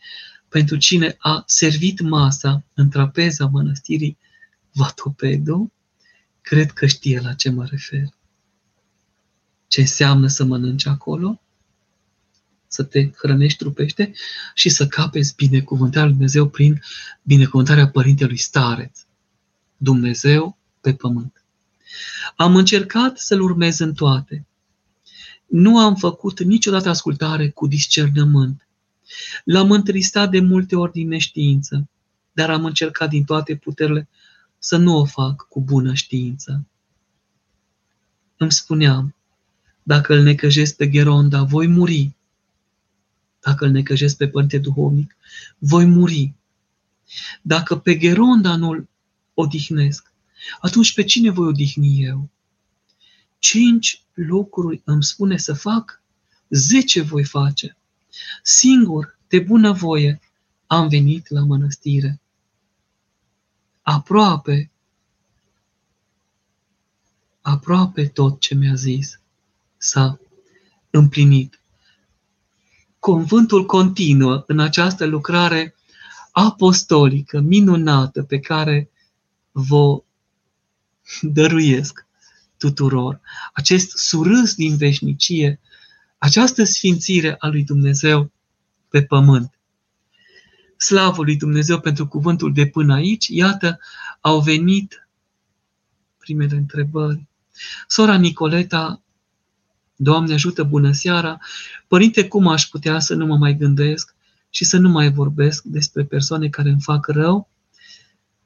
[0.48, 4.16] pentru cine a servit masa în trapeza mănăstirii
[4.72, 5.72] Vatopedu,
[6.40, 8.08] cred că știe la ce mă refer.
[9.66, 11.38] Ce înseamnă să mănânci acolo?
[12.74, 14.12] să te hrănești trupește
[14.54, 16.82] și să capeți binecuvântarea lui Dumnezeu prin
[17.22, 19.03] binecuvântarea Părintelui Stareț.
[19.84, 21.44] Dumnezeu pe pământ.
[22.36, 24.46] Am încercat să-L urmez în toate.
[25.46, 28.68] Nu am făcut niciodată ascultare cu discernământ.
[29.44, 31.88] L-am întristat de multe ori din neștiință,
[32.32, 34.08] dar am încercat din toate puterile
[34.58, 36.66] să nu o fac cu bună știință.
[38.36, 39.14] Îmi spuneam,
[39.82, 42.14] dacă îl necăjesc pe Geronda, voi muri
[43.44, 45.16] dacă îl necăjesc pe Părinte Duhovnic,
[45.58, 46.32] voi muri.
[47.42, 48.88] Dacă pe Geronda nu-l
[49.34, 50.12] odihnesc,
[50.60, 52.30] atunci pe cine voi odihni eu?
[53.38, 56.02] Cinci lucruri îmi spune să fac,
[56.48, 57.76] zece voi face.
[58.42, 60.20] Singur, de bună voie,
[60.66, 62.20] am venit la mănăstire.
[63.82, 64.70] Aproape,
[67.40, 69.20] aproape tot ce mi-a zis
[69.76, 70.20] s-a
[70.90, 71.58] împlinit
[73.04, 75.74] cuvântul continuă în această lucrare
[76.32, 78.90] apostolică, minunată, pe care
[79.56, 80.02] vă
[81.20, 82.06] dăruiesc
[82.56, 83.20] tuturor,
[83.52, 85.60] acest surâs din veșnicie,
[86.18, 88.30] această sfințire a lui Dumnezeu
[88.88, 89.58] pe pământ.
[90.76, 93.78] Slavă lui Dumnezeu pentru cuvântul de până aici, iată,
[94.20, 95.08] au venit
[96.18, 97.26] primele întrebări.
[97.86, 99.02] Sora Nicoleta,
[99.96, 101.38] Doamne ajută, bună seara!
[101.86, 104.14] Părinte, cum aș putea să nu mă mai gândesc
[104.50, 107.48] și să nu mai vorbesc despre persoane care îmi fac rău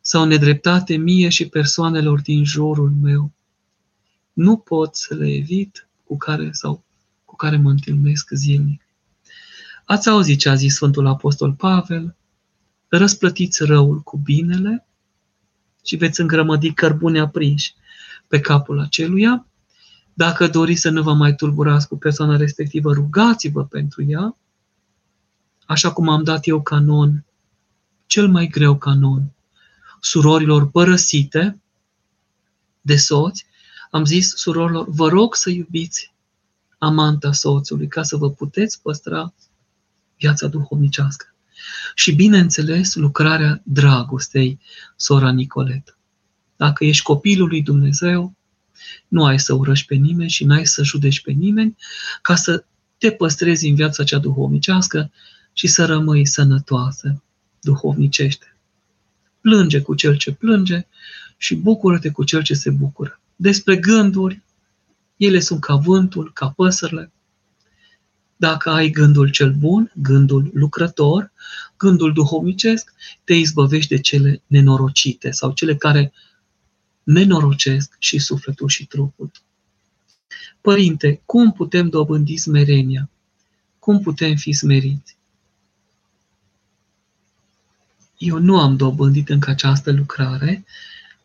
[0.08, 3.32] sau nedreptate mie și persoanelor din jurul meu?
[4.32, 6.84] Nu pot să le evit cu care sau
[7.24, 8.82] cu care mă întâlnesc zilnic.
[9.84, 12.16] Ați auzit ce a zis Sfântul Apostol Pavel?
[12.88, 14.86] Răsplătiți răul cu binele
[15.84, 17.74] și veți îngrămădi cărbune aprinși
[18.26, 19.46] pe capul aceluia.
[20.14, 24.36] Dacă doriți să nu vă mai tulburați cu persoana respectivă, rugați-vă pentru ea,
[25.66, 27.24] așa cum am dat eu canon,
[28.06, 29.32] cel mai greu canon,
[30.00, 31.60] surorilor părăsite
[32.80, 33.46] de soți,
[33.90, 36.12] am zis surorilor, vă rog să iubiți
[36.78, 39.34] amanta soțului ca să vă puteți păstra
[40.18, 41.34] viața duhovnicească.
[41.94, 44.58] Și, bineînțeles, lucrarea dragostei,
[44.96, 45.96] sora Nicoletă.
[46.56, 48.34] Dacă ești copilul lui Dumnezeu,
[49.08, 51.76] nu ai să urăști pe nimeni și n-ai să judeci pe nimeni
[52.22, 52.64] ca să
[52.98, 55.10] te păstrezi în viața cea duhovnicească
[55.52, 57.22] și să rămâi sănătoasă
[57.60, 58.57] duhovnicește.
[59.48, 60.86] Plânge cu cel ce plânge
[61.36, 63.20] și bucură-te cu cel ce se bucură.
[63.36, 64.42] Despre gânduri,
[65.16, 67.12] ele sunt ca vântul, ca păsările.
[68.36, 71.32] Dacă ai gândul cel bun, gândul lucrător,
[71.76, 72.92] gândul duhovnicesc,
[73.24, 76.12] te izbăvești de cele nenorocite sau cele care
[77.02, 79.30] nenorocesc și sufletul și trupul.
[80.60, 83.10] Părinte, cum putem dobândi smerenia?
[83.78, 85.17] Cum putem fi smeriți?
[88.18, 90.64] Eu nu am dobândit încă această lucrare,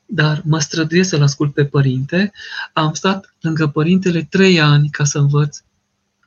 [0.06, 2.32] dar mă străduiesc să-l ascult pe părinte.
[2.74, 5.64] Am stat lângă părintele trei ani ca să învăț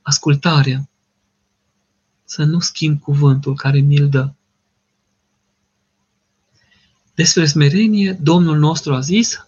[0.02, 0.88] ascultarea,
[2.24, 4.30] să nu schimb cuvântul care mi-l dă.
[7.14, 9.46] Despre smerenie, Domnul nostru a zis,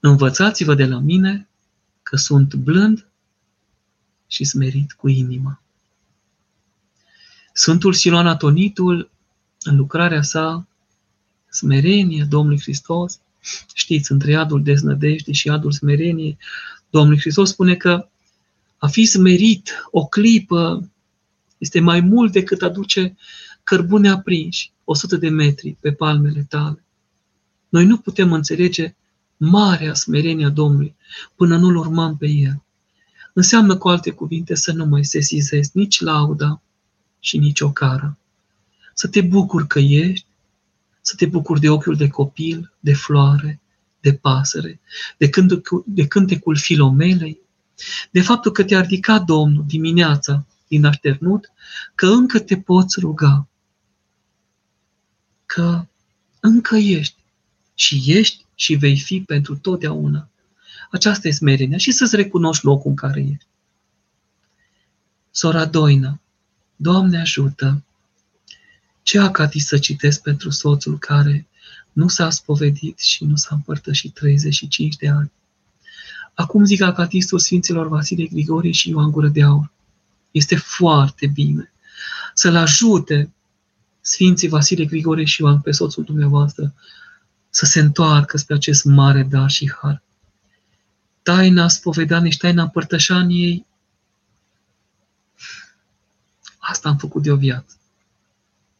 [0.00, 1.48] învățați-vă de la mine
[2.02, 3.06] că sunt blând
[4.26, 5.62] și smerit cu inima.
[7.52, 9.10] Sfântul Siloan Atonitul,
[9.68, 10.66] în lucrarea sa,
[11.48, 13.20] smerenie Domnului Hristos,
[13.74, 16.36] știți, între iadul deznădejde și iadul smerenie,
[16.90, 18.08] Domnul Hristos spune că
[18.78, 20.90] a fi smerit o clipă
[21.58, 23.16] este mai mult decât aduce
[23.62, 26.84] cărbune aprinși 100 de metri pe palmele tale.
[27.68, 28.94] Noi nu putem înțelege
[29.36, 30.96] marea smerenie a Domnului
[31.36, 32.62] până nu-L urmăm pe El.
[33.32, 36.62] Înseamnă, cu alte cuvinte, să nu mai sesizezi nici lauda
[37.20, 38.18] și nici o cară.
[38.98, 40.26] Să te bucuri că ești,
[41.00, 43.60] să te bucuri de ochiul de copil, de floare,
[44.00, 44.80] de pasăre,
[45.16, 47.38] de, cântecul, de cântecul filomelei,
[48.10, 51.50] de faptul că te-a ridicat Domnul dimineața din așternut,
[51.94, 53.48] că încă te poți ruga,
[55.46, 55.86] că
[56.40, 57.16] încă ești
[57.74, 60.28] și ești și vei fi pentru totdeauna.
[60.90, 63.46] Aceasta e smerenia și să-ți recunoști locul în care ești.
[65.30, 66.20] Sora Doina,
[66.76, 67.82] Doamne ajută!
[69.08, 71.46] Ce acati să citesc pentru soțul care
[71.92, 75.32] nu s-a spovedit și nu s-a împărtășit 35 de ani?
[76.34, 79.70] Acum zic acatistul Sfinților Vasile Grigorie și Ioan Gură de Aur.
[80.30, 81.72] Este foarte bine
[82.34, 83.32] să-l ajute
[84.00, 86.74] Sfinții Vasile Grigore și Ioan pe soțul dumneavoastră
[87.50, 90.02] să se întoarcă spre acest mare dar și har.
[91.22, 93.66] Taina spovedanii și taina împărtășaniei,
[96.58, 97.77] asta am făcut de o viață.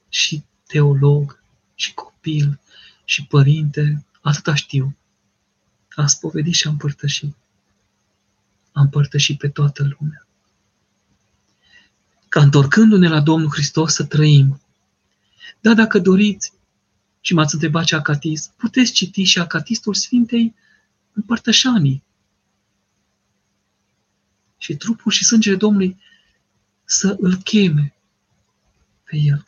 [0.09, 1.43] Și teolog,
[1.75, 2.61] și copil,
[3.05, 4.97] și părinte, atâta știu.
[5.95, 7.37] A spovedit și a împărtășit.
[8.73, 10.27] A împărtășit pe toată lumea.
[12.29, 14.61] Ca întorcându-ne la Domnul Hristos să trăim.
[15.61, 16.53] Da, dacă doriți,
[17.21, 20.55] și m-ați întrebat ce acatist, puteți citi și acatistul Sfintei
[21.13, 22.03] Împărtășanii.
[24.59, 25.97] Și trupul și sângele Domnului
[26.85, 27.95] să îl cheme
[29.05, 29.45] pe el.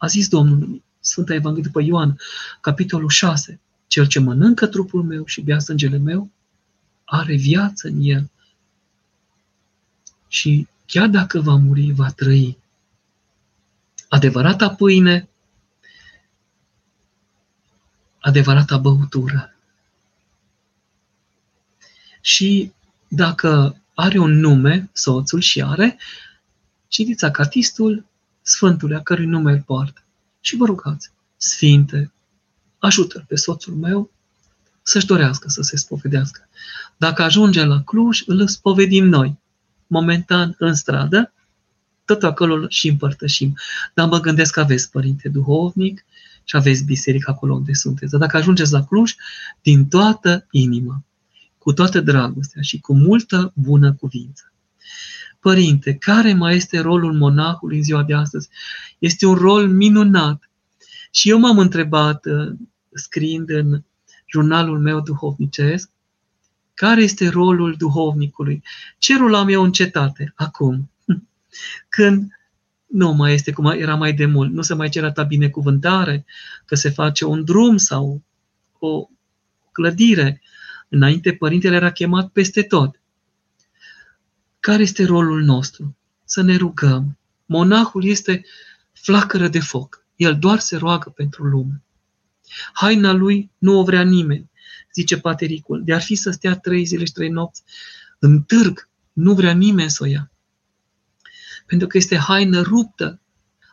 [0.00, 2.18] A zis Domnul Sfânta Evanghelie după Ioan,
[2.60, 6.30] capitolul 6, cel ce mănâncă trupul meu și bea sângele meu,
[7.04, 8.30] are viață în el.
[10.28, 12.58] Și chiar dacă va muri, va trăi.
[14.08, 15.28] Adevărata pâine
[18.20, 19.54] adevărata băutură.
[22.20, 22.72] Și
[23.08, 25.98] dacă are un nume, soțul și are,
[26.88, 28.09] citiți acatistul
[28.42, 30.02] Sfântului, a cărui nume îl poartă.
[30.40, 32.12] Și vă rugați, Sfinte,
[32.78, 34.10] ajută pe soțul meu
[34.82, 36.48] să-și dorească să se spovedească.
[36.96, 39.38] Dacă ajunge la Cluj, îl spovedim noi,
[39.86, 41.32] momentan în stradă,
[42.04, 43.56] tot acolo și împărtășim.
[43.94, 46.04] Dar mă gândesc că aveți părinte duhovnic
[46.44, 48.10] și aveți biserică acolo unde sunteți.
[48.10, 49.14] Dar dacă ajungeți la Cluj,
[49.62, 51.04] din toată inima,
[51.58, 54.52] cu toată dragostea și cu multă bună cuvință.
[55.40, 58.48] Părinte, care mai este rolul monahului în ziua de astăzi?
[58.98, 60.50] Este un rol minunat.
[61.10, 62.52] Și eu m-am întrebat, uh,
[62.92, 63.82] scriind în
[64.26, 65.90] jurnalul meu duhovnicesc,
[66.74, 68.62] care este rolul duhovnicului?
[68.98, 70.90] Ce rol am eu în cetate acum?
[71.88, 72.30] Când
[72.86, 76.24] nu mai este cum era mai de mult, nu se mai cere atâta binecuvântare,
[76.64, 78.22] că se face un drum sau
[78.78, 79.08] o
[79.72, 80.42] clădire.
[80.88, 82.99] Înainte, părintele era chemat peste tot.
[84.60, 85.96] Care este rolul nostru?
[86.24, 87.18] Să ne rugăm.
[87.46, 88.44] Monahul este
[88.92, 90.04] flacără de foc.
[90.16, 91.82] El doar se roagă pentru lume.
[92.72, 94.50] Haina lui nu o vrea nimeni,
[94.94, 95.84] zice patericul.
[95.84, 97.62] De ar fi să stea trei zile și trei nopți
[98.18, 100.30] în târg, nu vrea nimeni să o ia.
[101.66, 103.20] Pentru că este haină ruptă,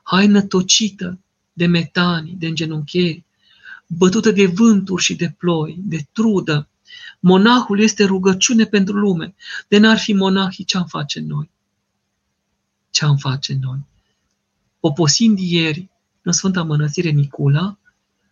[0.04, 1.20] haină tocită
[1.54, 3.24] de metani, de îngenuncheri,
[3.88, 6.70] bătută de vânturi și de ploi, de trudă.
[7.20, 9.36] Monahul este rugăciune pentru lume.
[9.68, 11.50] De n-ar fi monahii, ce-am face noi?
[12.90, 13.80] Ce-am face noi?
[14.80, 15.90] Poposind ieri
[16.22, 17.78] în Sfânta Mănăstire Nicula,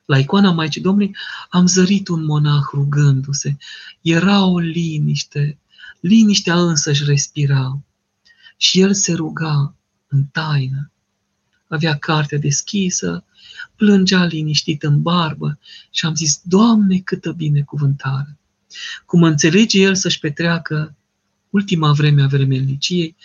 [0.06, 1.16] la icoana Maicii Domnului,
[1.50, 3.58] am zărit un monah rugându-se.
[4.02, 5.58] Era o liniște,
[6.00, 7.80] liniștea însă își respira.
[8.58, 9.76] Și el se ruga
[10.08, 10.92] în taină.
[11.68, 13.24] Avea cartea deschisă,
[13.76, 18.38] plângea liniștit în barbă și am zis, Doamne, câtă binecuvântare!
[19.06, 20.96] Cum înțelege el să-și petreacă
[21.50, 23.16] ultima vreme a vremelniciei,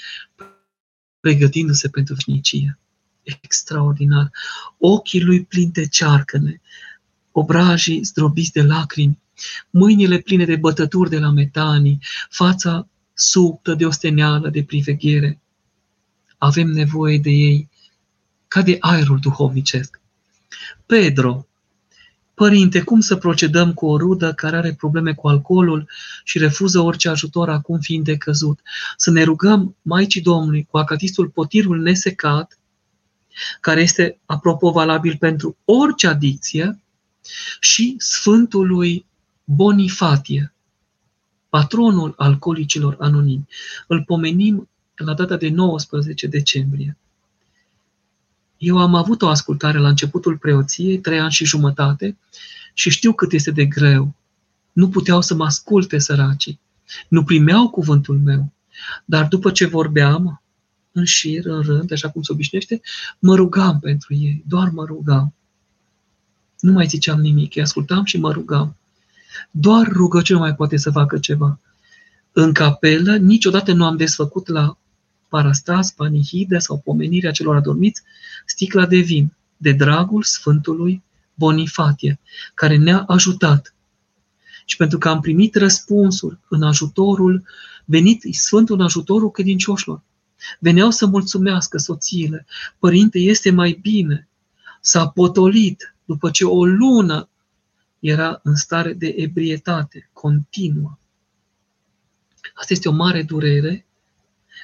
[1.21, 2.79] pregătindu-se pentru veșnicie
[3.23, 4.31] extraordinar.
[4.79, 6.61] Ochii lui plini de cearcăne,
[7.33, 9.19] obrajii zdrobiți de lacrimi,
[9.71, 11.99] mâinile pline de bătături de la metanii,
[12.31, 15.41] fața subtă de osteneală, de priveghere.
[16.39, 17.69] Avem nevoie de ei
[18.49, 20.01] ca de aerul duhovnicesc.
[20.87, 21.47] Pedro,
[22.41, 25.91] Părinte, cum să procedăm cu o rudă care are probleme cu alcoolul
[26.24, 28.61] și refuză orice ajutor acum fiind decăzut?
[28.97, 32.59] Să ne rugăm Maicii Domnului cu acatistul potirul nesecat
[33.61, 36.80] care este, apropo, valabil pentru orice adicție,
[37.61, 39.07] și Sfântului
[39.45, 40.53] Bonifatie,
[41.49, 43.49] patronul alcoolicilor anonimi.
[43.86, 46.97] Îl pomenim la data de 19 decembrie.
[48.61, 52.17] Eu am avut o ascultare la începutul preoției, trei ani și jumătate,
[52.75, 54.15] și știu cât este de greu.
[54.73, 56.61] Nu puteau să mă asculte săracii.
[57.09, 58.53] Nu primeau cuvântul meu.
[59.05, 60.43] Dar după ce vorbeam,
[60.93, 62.81] în șir, în rând, așa cum se obișnuiește,
[63.19, 65.35] mă rugam pentru ei, doar mă rugam.
[66.59, 68.77] Nu mai ziceam nimic, îi ascultam și mă rugam.
[69.51, 71.59] Doar rugăciunea mai poate să facă ceva.
[72.33, 74.77] În capelă niciodată nu am desfăcut la
[75.31, 78.03] parastas, panihide sau pomenirea celor adormiți
[78.47, 81.03] sticla de vin, de dragul Sfântului
[81.35, 82.18] Bonifatie,
[82.55, 83.74] care ne-a ajutat.
[84.64, 87.43] Și pentru că am primit răspunsul în ajutorul,
[87.85, 90.03] venit Sfântul în ajutorul credincioșilor.
[90.59, 92.47] Veneau să mulțumească soțiile.
[92.78, 94.28] Părinte, este mai bine.
[94.81, 97.28] S-a potolit după ce o lună
[97.99, 100.99] era în stare de ebrietate continuă.
[102.55, 103.87] Asta este o mare durere.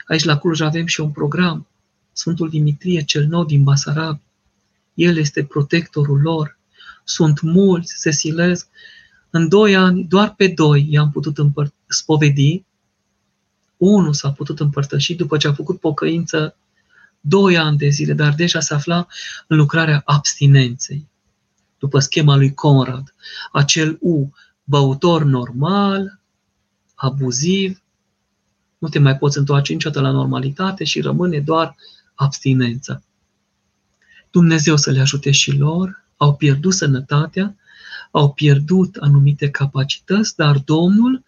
[0.06, 1.66] Aici la Cluj avem și un program.
[2.12, 4.20] Sfântul Dimitrie cel nou din Basarab.
[4.94, 6.58] El este protectorul lor.
[7.04, 8.68] Sunt mulți, se silesc.
[9.30, 12.64] În doi ani, doar pe doi i-am putut împăr- spovedi
[13.76, 16.56] unul s-a putut împărtăși după ce a făcut pocăință
[17.20, 19.06] doi ani de zile, dar deja se afla
[19.46, 21.08] în lucrarea abstinenței.
[21.78, 23.14] După schema lui Conrad,
[23.52, 24.32] acel U,
[24.64, 26.20] băutor normal,
[26.94, 27.82] abuziv,
[28.78, 31.76] nu te mai poți întoarce niciodată la normalitate și rămâne doar
[32.14, 33.02] abstinența.
[34.30, 37.56] Dumnezeu să le ajute și lor, au pierdut sănătatea,
[38.10, 41.24] au pierdut anumite capacități, dar Domnul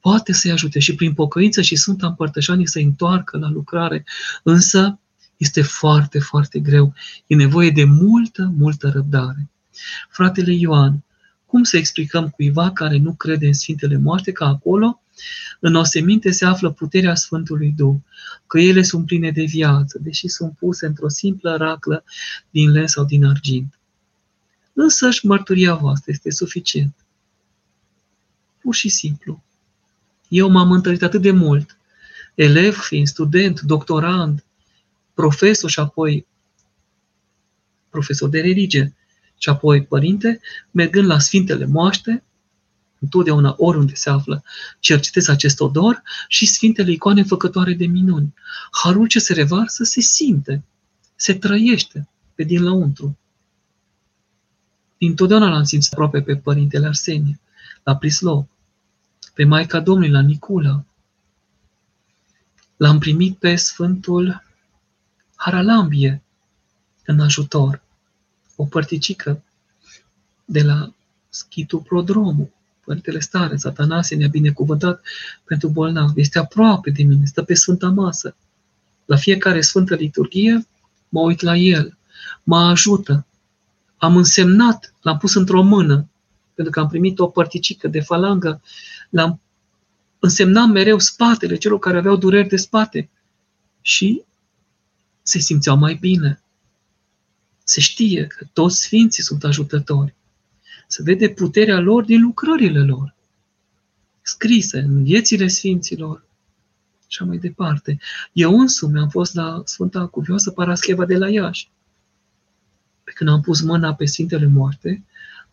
[0.00, 4.04] poate să-i ajute și prin pocăință și Sfânta Împărtășanie să-i întoarcă la lucrare.
[4.42, 4.98] Însă
[5.36, 6.94] este foarte, foarte greu.
[7.26, 9.50] E nevoie de multă, multă răbdare.
[10.08, 11.04] Fratele Ioan,
[11.46, 15.02] cum să explicăm cuiva care nu crede în Sfintele Moaște că acolo,
[15.60, 17.94] în oseminte, se află puterea Sfântului Duh,
[18.46, 22.04] că ele sunt pline de viață, deși sunt puse într-o simplă raclă
[22.50, 23.78] din len sau din argint.
[24.72, 26.94] Însă și mărturia voastră este suficient.
[28.60, 29.42] Pur și simplu.
[30.28, 31.78] Eu m-am întâlnit atât de mult,
[32.34, 34.44] elev fiind, student, doctorand,
[35.14, 36.26] profesor și apoi
[37.90, 38.94] profesor de religie
[39.38, 40.40] și apoi părinte,
[40.70, 42.22] mergând la Sfintele Moaște,
[43.04, 44.42] întotdeauna oriunde se află,
[44.80, 48.34] cercetez acest odor și Sfintele icoane făcătoare de minuni.
[48.82, 50.64] Harul ce se revarsă se simte,
[51.16, 53.18] se trăiește pe din lăuntru.
[54.98, 57.40] Întotdeauna l-am simțit aproape pe Părintele Arsenie,
[57.82, 58.46] la Prislov,
[59.34, 60.84] pe Maica Domnului, la Nicula.
[62.76, 64.42] L-am primit pe Sfântul
[65.34, 66.22] Haralambie
[67.04, 67.82] în ajutor,
[68.56, 69.42] o părticică
[70.44, 70.94] de la
[71.28, 72.52] Schitul Prodromul.
[72.84, 75.00] Părintele Stare, Satanasie ne-a binecuvântat
[75.44, 76.10] pentru bolnav.
[76.14, 78.36] Este aproape de mine, stă pe Sfânta Masă.
[79.04, 80.66] La fiecare Sfântă Liturghie
[81.08, 81.96] mă uit la el,
[82.42, 83.26] mă ajută.
[83.96, 86.08] Am însemnat, l-am pus într-o mână,
[86.54, 88.62] pentru că am primit o părticică de falangă,
[89.10, 89.40] l-am
[90.18, 93.10] însemnat mereu spatele celor care aveau dureri de spate
[93.80, 94.22] și
[95.22, 96.42] se simțeau mai bine.
[97.64, 100.14] Se știe că toți sfinții sunt ajutători.
[100.86, 103.14] Se vede puterea lor din lucrările lor,
[104.22, 106.24] scrise în viețile sfinților
[107.06, 107.98] și mai departe.
[108.32, 111.70] Eu însumi am fost la Sfânta Cuvioasă Parascheva de la Iași.
[113.04, 115.04] Pe când am pus mâna pe Sfintele Moarte,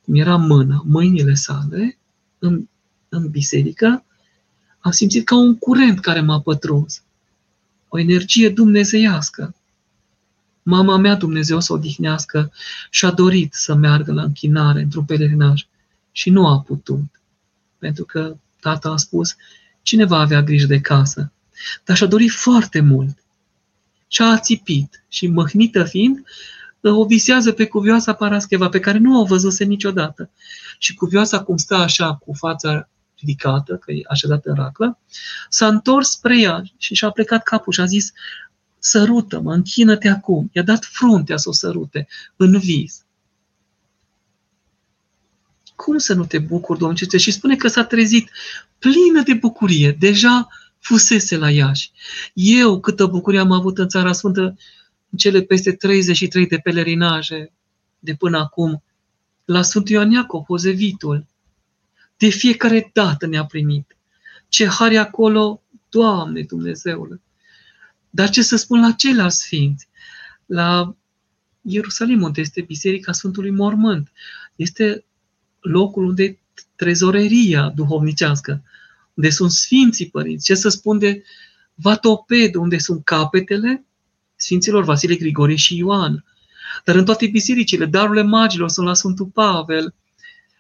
[0.04, 1.98] cum era mâna, mâinile sale,
[2.40, 2.68] în,
[3.10, 4.04] în biserică,
[4.80, 7.04] am simțit ca un curent care m-a pătruns.
[7.88, 9.56] O energie dumnezeiască.
[10.64, 12.52] Mama mea, Dumnezeu să o odihnească,
[12.90, 15.66] și-a dorit să meargă la închinare într-un pelerinaj
[16.12, 17.22] și nu a putut.
[17.78, 19.36] Pentru că tata a spus,
[19.82, 21.32] cine va avea grijă de casă?
[21.84, 23.24] Dar și-a dorit foarte mult.
[24.08, 26.24] Și a ațipit și măhnită fiind,
[26.82, 30.30] o visează pe cuvioasa Parascheva, pe care nu o văzuse niciodată.
[30.78, 35.00] Și cuvioasa, cum stă așa, cu fața ridicată, că e așezată în raclă,
[35.50, 38.12] s-a întors spre ea și și-a plecat capul și a zis,
[38.84, 40.50] sărută-mă, închină-te acum.
[40.54, 43.06] I-a dat fruntea să o sărute în vis.
[45.76, 48.30] Cum să nu te bucuri, Domnul Și spune că s-a trezit
[48.80, 49.92] plină de bucurie.
[50.00, 50.48] Deja
[50.80, 51.92] fusese la Iași.
[52.34, 54.42] Eu câtă bucurie am avut în Țara Sfântă
[55.10, 57.52] în cele peste 33 de pelerinaje
[58.00, 58.84] de până acum,
[59.46, 61.26] la Sfântul Ioan Iacov, Pozevitul.
[62.18, 63.96] De fiecare dată ne-a primit.
[64.48, 67.22] Ce hari acolo, Doamne Dumnezeule!
[68.12, 69.88] Dar ce să spun la ceilalți sfinți?
[70.46, 70.96] La
[71.62, 74.12] Ierusalim, unde este Biserica Sfântului Mormânt.
[74.56, 75.06] Este
[75.60, 76.40] locul unde
[76.76, 78.64] trezoreria duhovnicească,
[79.14, 80.46] unde sunt Sfinții Părinți.
[80.46, 81.24] Ce să spun de
[81.74, 83.86] Vatoped, unde sunt capetele
[84.36, 86.26] Sfinților Vasile, Grigorie și Ioan.
[86.84, 89.94] Dar în toate bisericile, darurile magilor sunt la Sfântul Pavel,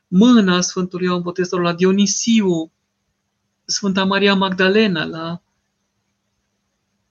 [0.08, 2.72] mâna Sfântului Ioan Botezătorul la Dionisiu,
[3.66, 5.42] Sfânta Maria Magdalena la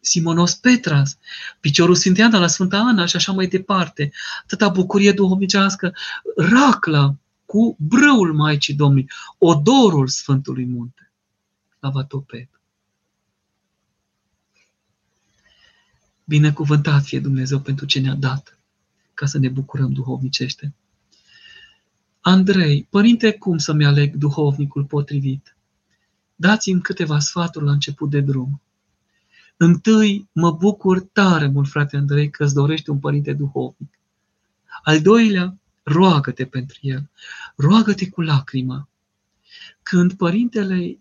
[0.00, 1.18] Simonos Petras,
[1.60, 4.12] piciorul Sfintei Ana la Sfânta Ana și așa mai departe.
[4.42, 5.94] Atâta bucurie duhovnicească,
[6.36, 7.14] racla
[7.46, 11.12] cu brăul Maicii Domnului, odorul Sfântului Munte
[11.80, 12.48] la Vatoped.
[16.24, 18.58] Binecuvântat fie Dumnezeu pentru ce ne-a dat,
[19.14, 20.74] ca să ne bucurăm duhovnicește.
[22.20, 25.56] Andrei, părinte, cum să-mi aleg duhovnicul potrivit?
[26.36, 28.60] Dați-mi câteva sfaturi la început de drum.
[29.62, 33.98] Întâi, mă bucur tare mult, frate Andrei, că îți dorește un părinte duhovnic.
[34.82, 37.10] Al doilea, roagă-te pentru el.
[37.56, 38.88] Roagă-te cu lacrima.
[39.82, 40.98] Când părintele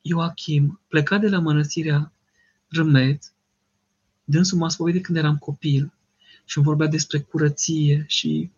[0.00, 2.12] Ioachim pleca de la mănăstirea
[2.68, 3.32] Râmeț,
[4.24, 5.92] dânsul m-a spovedit când eram copil
[6.44, 8.50] și îmi vorbea despre curăție și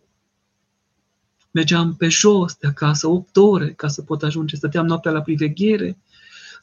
[1.51, 4.55] mergeam pe jos de acasă, 8 ore ca să pot ajunge.
[4.55, 5.97] Stăteam noaptea la priveghere,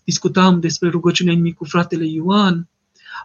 [0.09, 2.69] discutam despre rugăciunea inimii cu fratele Ioan,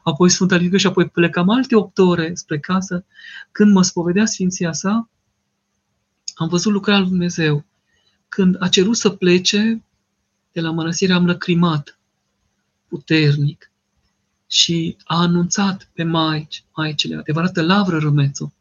[0.03, 3.05] apoi Sfânta Liturghie și apoi plecam alte 8 ore spre casă.
[3.51, 5.09] Când mă spovedea Sfinția sa,
[6.35, 7.65] am văzut lucrarea lui Dumnezeu.
[8.27, 9.83] Când a cerut să plece
[10.51, 11.99] de la mănăstire, am lăcrimat
[12.87, 13.71] puternic
[14.47, 18.51] și a anunțat pe maici, maicile, adevărată lavră rămețul,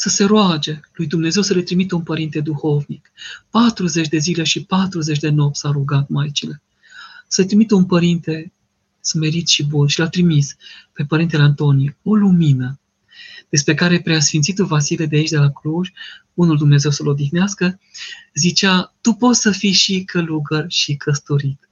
[0.00, 3.12] să se roage lui Dumnezeu să le trimită un părinte duhovnic.
[3.50, 6.62] 40 de zile și 40 de nopți s-a rugat maicile.
[7.28, 8.52] Să trimită un părinte
[9.00, 10.56] smerit și bun și l-a trimis
[10.92, 12.80] pe părintele Antonie o lumină
[13.48, 15.90] despre care preasfințitul Vasile de aici, de la Cluj,
[16.34, 17.80] unul Dumnezeu să-l odihnească,
[18.34, 21.68] zicea, tu poți să fii și călugăr și căsătorit.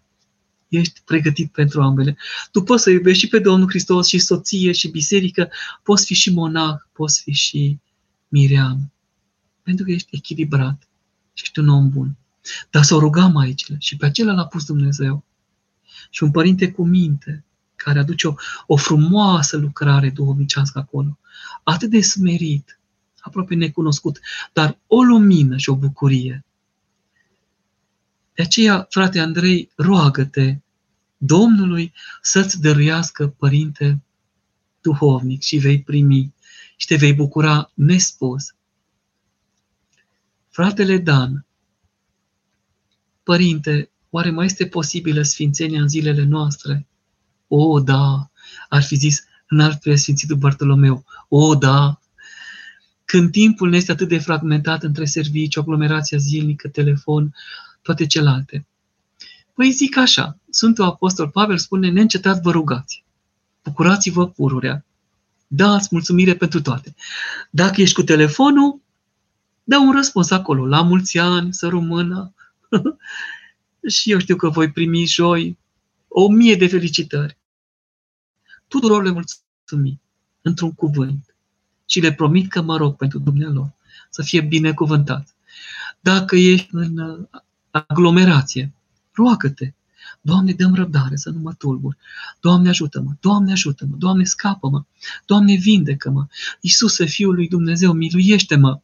[0.69, 2.17] Ești pregătit pentru ambele.
[2.53, 5.51] Tu poți să iubești și pe Domnul Hristos și soție și biserică,
[5.83, 7.79] poți fi și monah, poți fi și
[8.37, 8.91] mirean.
[9.63, 10.89] Pentru că ești echilibrat
[11.33, 12.17] și ești un om bun.
[12.71, 15.25] Dar să o rugăm aici și pe acela l-a pus Dumnezeu.
[16.11, 17.45] Și un părinte cu minte,
[17.77, 18.35] care aduce o,
[18.67, 21.19] o frumoasă lucrare duhovnicească acolo,
[21.63, 22.79] atât de smerit,
[23.21, 24.21] aproape necunoscut,
[24.53, 26.45] dar o lumină și o bucurie
[28.35, 30.59] De aceea, frate Andrei, roagă-te
[31.17, 34.01] Domnului să-ți dăruiască, Părinte,
[34.81, 36.35] duhovnic și vei primi
[36.77, 38.55] și te vei bucura nespus.
[40.49, 41.47] Fratele Dan,
[43.23, 46.87] Părinte, oare mai este posibilă sfințenia în zilele noastre?
[47.49, 48.31] O, da,
[48.69, 51.05] ar fi zis în alt preasfințitul Bartolomeu.
[51.29, 52.01] O, da,
[53.05, 57.35] când timpul ne este atât de fragmentat între serviciu, aglomerația zilnică, telefon,
[57.83, 58.67] toate celelalte.
[59.55, 63.05] Păi zic așa, Sfântul Apostol Pavel spune, neîncetat vă rugați,
[63.65, 64.85] bucurați-vă pururea,
[65.47, 66.95] dați mulțumire pentru toate.
[67.51, 68.81] Dacă ești cu telefonul,
[69.65, 72.35] dă un răspuns acolo, la mulți ani, să rămână.
[73.95, 75.59] și eu știu că voi primi joi
[76.09, 77.37] o mie de felicitări.
[78.69, 80.01] Tuturor le mulțumim
[80.43, 81.35] într-un cuvânt
[81.87, 83.77] și le promit că mă rog pentru Dumnezeu
[84.11, 85.35] să fie binecuvântat.
[86.01, 87.27] Dacă ești în uh,
[87.71, 88.73] aglomerație,
[89.13, 89.73] roagă-te.
[90.27, 91.97] Doamne, dăm răbdare să nu mă tulbur.
[92.41, 93.11] Doamne, ajută-mă.
[93.21, 93.97] Doamne, ajută-mă.
[93.99, 94.85] Doamne, scapă-mă.
[95.27, 96.27] Doamne, vindecă-mă.
[96.61, 98.81] Iisuse, Fiul lui Dumnezeu, miluiește-mă.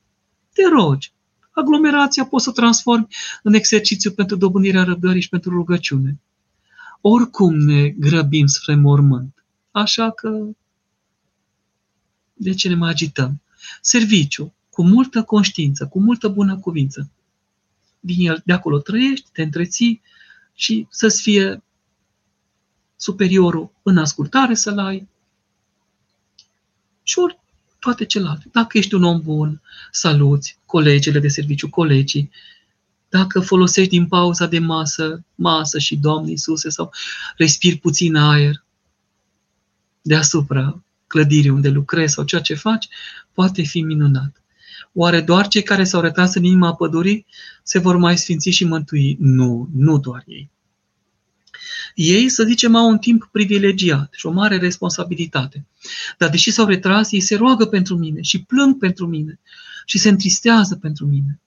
[0.53, 1.12] Te rogi.
[1.51, 3.07] Aglomerația poți să o transformi
[3.43, 6.20] în exercițiu pentru dobândirea răbdării și pentru rugăciune.
[7.01, 9.45] Oricum ne grăbim spre mormânt.
[9.70, 10.47] Așa că
[12.32, 13.43] de ce ne mai agităm?
[13.80, 17.11] Serviciu, cu multă conștiință, cu multă bună cuvință.
[18.01, 20.03] Din el, de acolo trăiești, te întreții
[20.55, 21.62] și să-ți fie
[22.96, 25.09] superiorul în ascultare să-l ai
[27.03, 27.38] și ori
[27.78, 28.48] toate celelalte.
[28.53, 32.30] Dacă ești un om bun, saluți colegele de serviciu, colegii,
[33.09, 36.92] dacă folosești din pauza de masă, masă și Doamne Iisuse, sau
[37.36, 38.64] respiri puțin aer
[40.03, 42.88] deasupra clădirii unde lucrezi sau ceea ce faci,
[43.32, 44.41] poate fi minunat.
[44.93, 47.26] Oare doar cei care s-au retras în inima pădurii
[47.62, 49.16] se vor mai sfinți și mântui?
[49.20, 50.51] Nu, nu doar ei.
[51.95, 55.66] Ei, să zicem, au un timp privilegiat și o mare responsabilitate.
[56.18, 59.40] Dar deși s-au retras, ei se roagă pentru mine și plâng pentru mine
[59.86, 61.40] și se întristează pentru mine.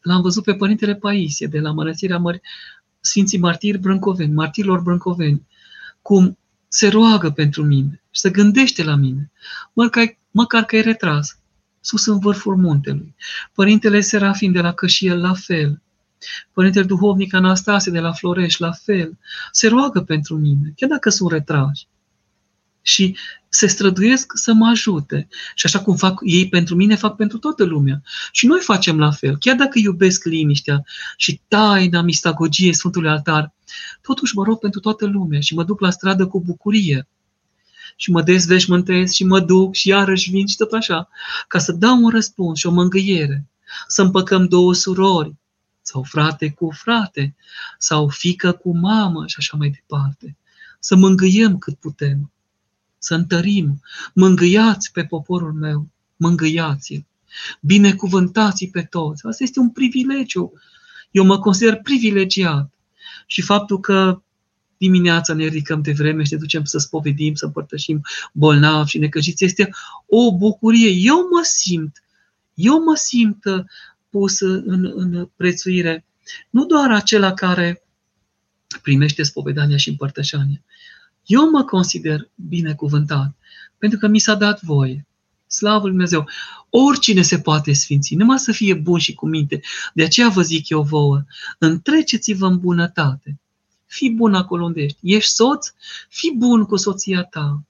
[0.00, 2.40] L-am văzut pe Părintele Paisie de la Mănăstirea Mări,
[3.00, 5.46] Sfinții Martiri Brâncoveni, Martirilor Brâncoveni,
[6.02, 6.38] cum
[6.68, 9.30] se roagă pentru mine și se gândește la mine,
[9.72, 11.37] măcar, măcar că e retras,
[11.88, 13.14] sus în vârful muntelui.
[13.54, 15.82] Părintele Serafin de la Cășiel, la fel.
[16.52, 19.18] Părintele Duhovnic Anastase de la Floreș, la fel.
[19.52, 21.86] Se roagă pentru mine, chiar dacă sunt retrași.
[22.82, 23.16] Și
[23.48, 25.28] se străduiesc să mă ajute.
[25.54, 28.02] Și așa cum fac ei pentru mine, fac pentru toată lumea.
[28.32, 29.36] Și noi facem la fel.
[29.36, 30.84] Chiar dacă iubesc liniștea
[31.16, 33.54] și taina mistagogie Sfântului Altar,
[34.02, 37.08] totuși mă rog pentru toată lumea și mă duc la stradă cu bucurie.
[38.00, 41.08] Și mă dezveșmântez și mă duc și iarăși vin și tot așa,
[41.48, 43.46] ca să dau un răspuns și o mângâiere.
[43.86, 45.34] Să împăcăm două surori,
[45.82, 47.34] sau frate cu frate,
[47.78, 50.36] sau fică cu mamă și așa mai departe.
[50.80, 52.30] Să mângâiem cât putem
[52.98, 53.80] să întărim.
[54.14, 57.06] Mângâiați pe poporul meu, mângâiați-l.
[57.60, 59.26] Binecuvântați pe toți.
[59.26, 60.52] Asta este un privilegiu.
[61.10, 62.72] Eu mă consider privilegiat.
[63.26, 64.22] Și faptul că
[64.78, 68.00] dimineața ne ridicăm de vreme și ne ducem să spovedim, să împărtășim
[68.32, 69.70] bolnavi și necăjiți, este
[70.06, 70.90] o bucurie.
[70.90, 72.02] Eu mă simt,
[72.54, 73.64] eu mă simt uh,
[74.10, 76.04] pus în, în prețuire.
[76.50, 77.82] Nu doar acela care
[78.82, 80.62] primește spovedania și împărtășania,
[81.26, 83.36] eu mă consider binecuvântat
[83.78, 85.06] pentru că mi s-a dat voie.
[85.46, 86.28] Slavă Lui Dumnezeu!
[86.70, 89.60] Oricine se poate sfinți, numai să fie bun și cu minte.
[89.94, 91.24] De aceea vă zic eu vouă,
[91.58, 93.40] întreceți-vă în bunătate.
[93.88, 94.98] Fii bun acolo unde ești.
[95.02, 95.72] Ești soț?
[96.08, 97.62] Fii bun cu soția ta.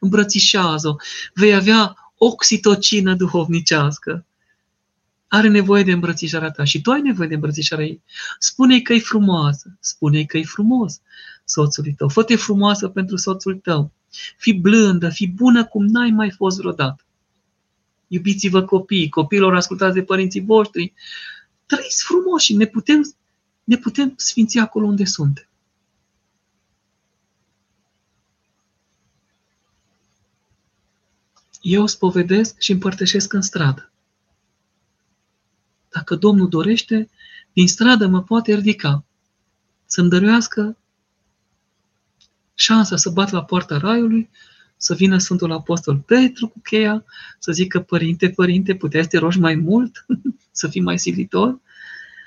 [0.00, 0.96] Îmbrățișează-o.
[1.34, 4.24] Vei avea oxitocină duhovnicească.
[5.28, 8.02] Are nevoie de îmbrățișarea ta și tu ai nevoie de îmbrățișarea ei.
[8.38, 9.76] Spune-i că e frumoasă.
[9.80, 11.00] Spune-i că e frumos
[11.44, 12.08] soțului tău.
[12.08, 13.92] Fă-te frumoasă pentru soțul tău.
[14.36, 17.04] Fii blândă, fii bună cum n-ai mai fost vreodată.
[18.06, 20.92] Iubiți-vă copiii, copiilor ascultați de părinții voștri.
[21.66, 23.14] Trăiți frumos și ne putem,
[23.64, 25.46] ne putem sfinți acolo unde suntem.
[31.62, 33.90] Eu spovedesc și împărtășesc în stradă.
[35.88, 37.10] Dacă Domnul dorește,
[37.52, 39.04] din stradă mă poate ridica
[39.86, 40.76] să-mi dăruiască
[42.54, 44.30] șansa să bat la poarta raiului,
[44.76, 47.04] să vină Sfântul Apostol Petru cu cheia,
[47.38, 50.06] să zică, Părinte, Părinte, puteți să te rogi mai mult,
[50.60, 51.60] să fii mai silitor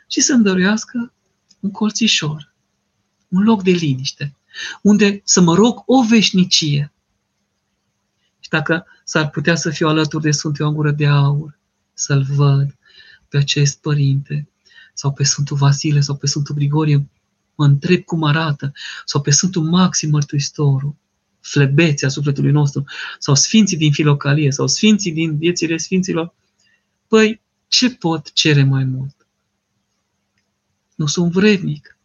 [0.07, 1.13] și să-mi dăruiască
[1.59, 2.53] un colțișor,
[3.27, 4.35] un loc de liniște,
[4.81, 6.91] unde să mă rog o veșnicie.
[8.55, 11.59] Și dacă s-ar putea să fiu alături de Sfântul Ioan Gură de Aur,
[11.93, 12.75] să-l văd
[13.29, 14.47] pe acest Părinte,
[14.93, 17.09] sau pe Sfântul Vasile, sau pe Sfântul Grigorie,
[17.55, 18.71] mă întreb cum arată,
[19.05, 20.95] sau pe Sfântul Maxim Mărturisitorul,
[21.41, 22.83] flebețea sufletului nostru,
[23.19, 26.33] sau sfinții din filocalie, sau sfinții din viețile sfinților,
[27.07, 29.27] păi ce pot cere mai mult?
[30.95, 31.97] Nu sunt vrednic,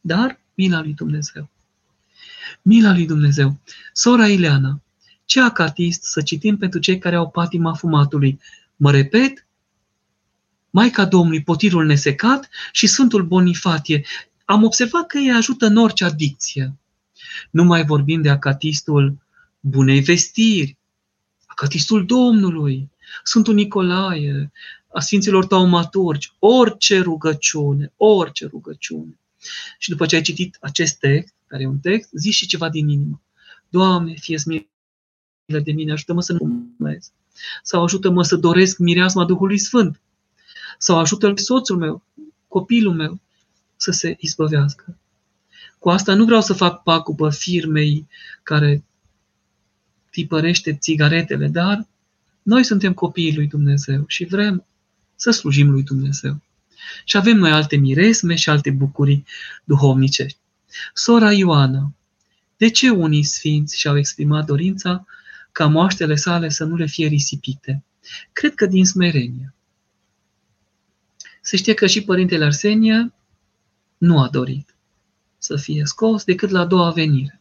[0.00, 1.48] dar mila lui Dumnezeu.
[2.62, 3.58] Mila lui Dumnezeu.
[3.92, 4.80] Sora Ileana,
[5.30, 8.40] ce acatist să citim pentru cei care au patima fumatului?
[8.76, 9.46] Mă repet,
[10.70, 14.04] Maica Domnului, potirul nesecat și Sfântul Bonifatie.
[14.44, 16.74] Am observat că ei ajută în orice adicție.
[17.50, 19.16] Nu mai vorbim de acatistul
[19.60, 20.76] bunei vestiri,
[21.46, 22.90] acatistul Domnului,
[23.24, 24.52] Sfântul Nicolae,
[24.92, 29.18] a Sfinților Taumaturgi, orice rugăciune, orice rugăciune.
[29.78, 32.88] Și după ce ai citit acest text, care e un text, zici și ceva din
[32.88, 33.20] inimă.
[33.68, 34.69] Doamne, fie milă
[35.58, 37.10] de mine, ajută-mă să nu fumez.
[37.62, 40.00] Sau ajută-mă să doresc mireasma Duhului Sfânt.
[40.78, 42.02] Sau ajută-l soțul meu,
[42.48, 43.20] copilul meu,
[43.76, 44.96] să se izbăvească.
[45.78, 48.06] Cu asta nu vreau să fac pacubă firmei
[48.42, 48.84] care
[50.10, 51.86] tipărește țigaretele, dar
[52.42, 54.66] noi suntem copiii lui Dumnezeu și vrem
[55.14, 56.40] să slujim lui Dumnezeu.
[57.04, 59.24] Și avem noi alte miresme și alte bucurii
[59.64, 60.38] duhovnicești.
[60.94, 61.92] Sora Ioana,
[62.56, 65.06] de ce unii sfinți și-au exprimat dorința
[65.52, 67.84] ca moaștele sale să nu le fie risipite?
[68.32, 69.54] Cred că din smerenie.
[71.40, 73.12] Se știe că și părintele Arsenie
[73.98, 74.74] nu a dorit
[75.38, 77.40] să fie scos decât la a doua venire,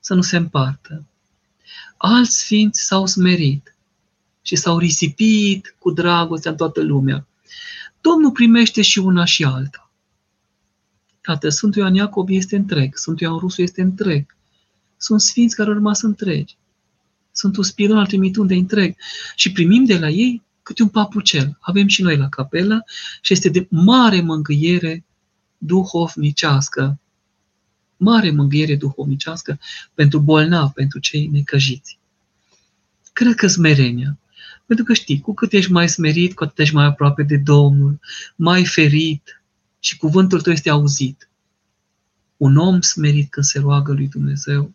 [0.00, 1.04] să nu se împartă.
[1.96, 3.74] Alți sfinți s-au smerit
[4.42, 7.26] și s-au risipit cu dragostea în toată lumea.
[8.00, 9.90] Domnul primește și una și alta.
[11.28, 14.36] Iată, Sfântul Ioan Iacob este întreg, Sfântul Ioan Rusu este întreg.
[14.96, 16.56] Sunt sfinți care au rămas întregi.
[17.36, 18.96] Sfântul Spiron al trimitun de întreg.
[19.34, 21.58] Și primim de la ei câte un papucel.
[21.60, 22.84] Avem și noi la capelă
[23.20, 25.04] și este de mare mângâiere
[25.58, 26.98] duhovnicească.
[27.96, 29.58] Mare mângâiere duhovnicească
[29.94, 31.98] pentru bolnavi, pentru cei necăjiți.
[33.12, 34.18] Cred că smerenia.
[34.66, 38.00] Pentru că știi, cu cât ești mai smerit, cu atât ești mai aproape de Domnul,
[38.36, 39.42] mai ferit
[39.80, 41.28] și cuvântul tău este auzit.
[42.36, 44.74] Un om smerit când se roagă lui Dumnezeu,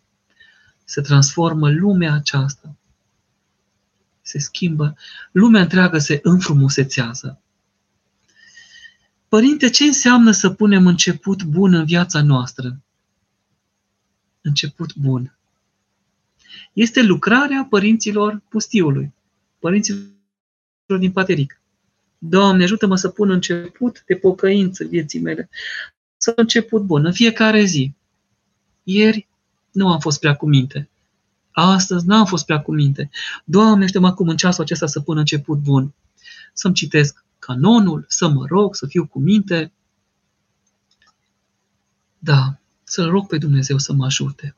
[0.92, 2.76] se transformă lumea aceasta.
[4.22, 4.96] Se schimbă,
[5.32, 7.40] lumea întreagă se înfrumusețează.
[9.28, 12.82] Părinte, ce înseamnă să punem început bun în viața noastră?
[14.40, 15.36] Început bun.
[16.72, 19.12] Este lucrarea părinților pustiului
[19.58, 20.06] părinților
[20.98, 21.60] din Pateric.
[22.18, 25.48] Doamne, ajută-mă să pun început de pocăință vieții mele.
[26.16, 27.92] Să început bun, în fiecare zi.
[28.82, 29.28] Ieri
[29.72, 30.90] nu am fost prea cu minte.
[31.52, 33.10] Astăzi n-am fost prea cu minte.
[33.44, 35.94] Doamne, știu acum în ceasul acesta să pun început bun.
[36.52, 39.72] Să-mi citesc canonul, să mă rog, să fiu cu minte.
[42.18, 44.56] Da, să-L rog pe Dumnezeu să mă ajute.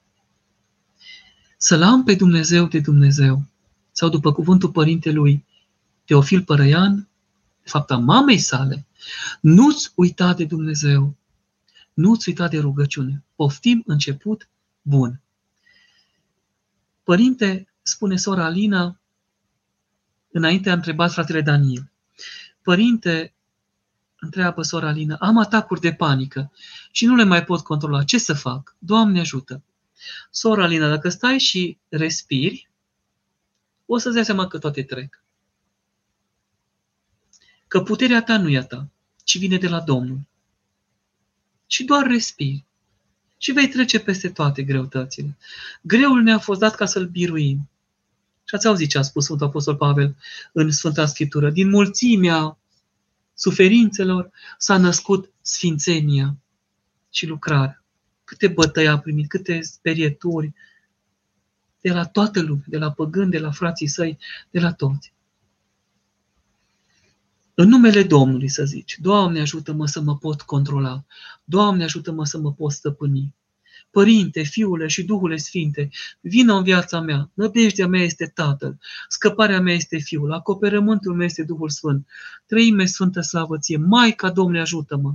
[1.56, 3.42] Să-L am pe Dumnezeu de Dumnezeu
[3.92, 5.44] sau după cuvântul părintelui
[6.04, 7.08] Teofil Părăian,
[7.62, 8.86] de fapt a mamei sale,
[9.40, 11.16] nu-ți uita de Dumnezeu,
[11.94, 13.24] nu-ți uita de rugăciune.
[13.34, 14.48] Poftim început
[14.87, 15.20] bun.
[17.03, 19.01] Părinte, spune sora Alina,
[20.30, 21.91] înainte a întrebat fratele Daniel.
[22.62, 23.35] Părinte,
[24.20, 26.53] întreabă sora Alina, am atacuri de panică
[26.91, 28.05] și nu le mai pot controla.
[28.05, 28.76] Ce să fac?
[28.78, 29.62] Doamne ajută!
[30.30, 32.70] Sora Alina, dacă stai și respiri,
[33.87, 35.22] o să-ți dai seama că toate trec.
[37.68, 38.89] Că puterea ta nu e a ta,
[39.24, 40.20] ci vine de la Domnul.
[41.66, 42.64] Și doar respiri.
[43.45, 45.36] Și vei trece peste toate greutățile.
[45.80, 47.68] Greul ne-a fost dat ca să-l biruim.
[48.45, 50.16] Și ați auzit ce a spus Sfântul Apostol Pavel
[50.53, 51.51] în Sfânta Scriptură.
[51.51, 52.59] Din mulțimea
[53.34, 56.36] suferințelor s-a născut sfințenia
[57.11, 57.82] și lucrarea.
[58.24, 60.53] Câte bătăi a primit, câte sperieturi,
[61.80, 64.18] de la toată lumea, de la păgâni, de la frații săi,
[64.51, 65.12] de la toți.
[67.57, 71.05] În numele Domnului să zici, Doamne ajută-mă să mă pot controla,
[71.44, 73.34] Doamne ajută-mă să mă pot stăpâni.
[73.90, 75.88] Părinte, Fiule și Duhule Sfinte,
[76.20, 78.78] vină în viața mea, nădejdea mea este Tatăl,
[79.09, 82.07] scăparea mea este Fiul, acoperământul meu este Duhul Sfânt,
[82.46, 85.14] trăime Sfântă Slavă ție, Maica Domnule ajută-mă,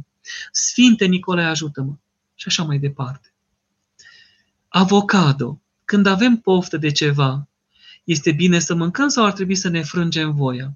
[0.52, 1.94] Sfinte Nicolae ajută-mă
[2.36, 3.34] și așa mai departe.
[4.68, 7.48] Avocado, când avem poftă de ceva,
[8.04, 10.74] este bine să mâncăm sau ar trebui să ne frângem voia?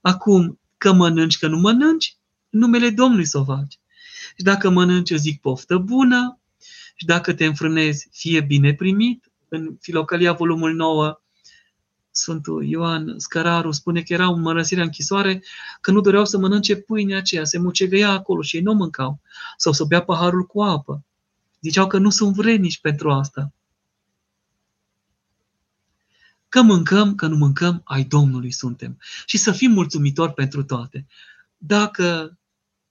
[0.00, 2.16] Acum, că mănânci, că nu mănânci,
[2.50, 3.78] în numele Domnului să o faci.
[4.36, 6.40] Și dacă mănânci, eu zic poftă bună,
[6.94, 9.30] și dacă te înfrânezi, fie bine primit.
[9.48, 11.20] În Filocalia, volumul 9,
[12.10, 15.42] Sfântul Ioan Scăraru spune că erau în mărăsirea închisoare
[15.80, 19.20] că nu doreau să mănânce pâinea aceea, se mucegăia acolo și ei nu mâncau.
[19.56, 21.04] Sau să bea paharul cu apă.
[21.60, 23.52] Ziceau că nu sunt vrenici pentru asta.
[26.48, 28.98] Că mâncăm, că nu mâncăm, ai Domnului suntem.
[29.26, 31.06] Și să fim mulțumitori pentru toate.
[31.56, 32.38] Dacă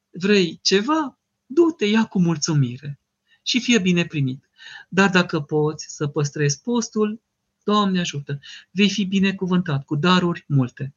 [0.10, 3.00] vrei ceva, du-te, ia cu mulțumire
[3.42, 4.50] și fie bine primit.
[4.90, 7.22] Dar dacă poți să păstrezi postul,
[7.64, 8.40] Doamne ajută,
[8.72, 10.94] vei fi binecuvântat cu daruri multe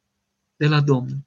[0.55, 1.19] de la Domnul.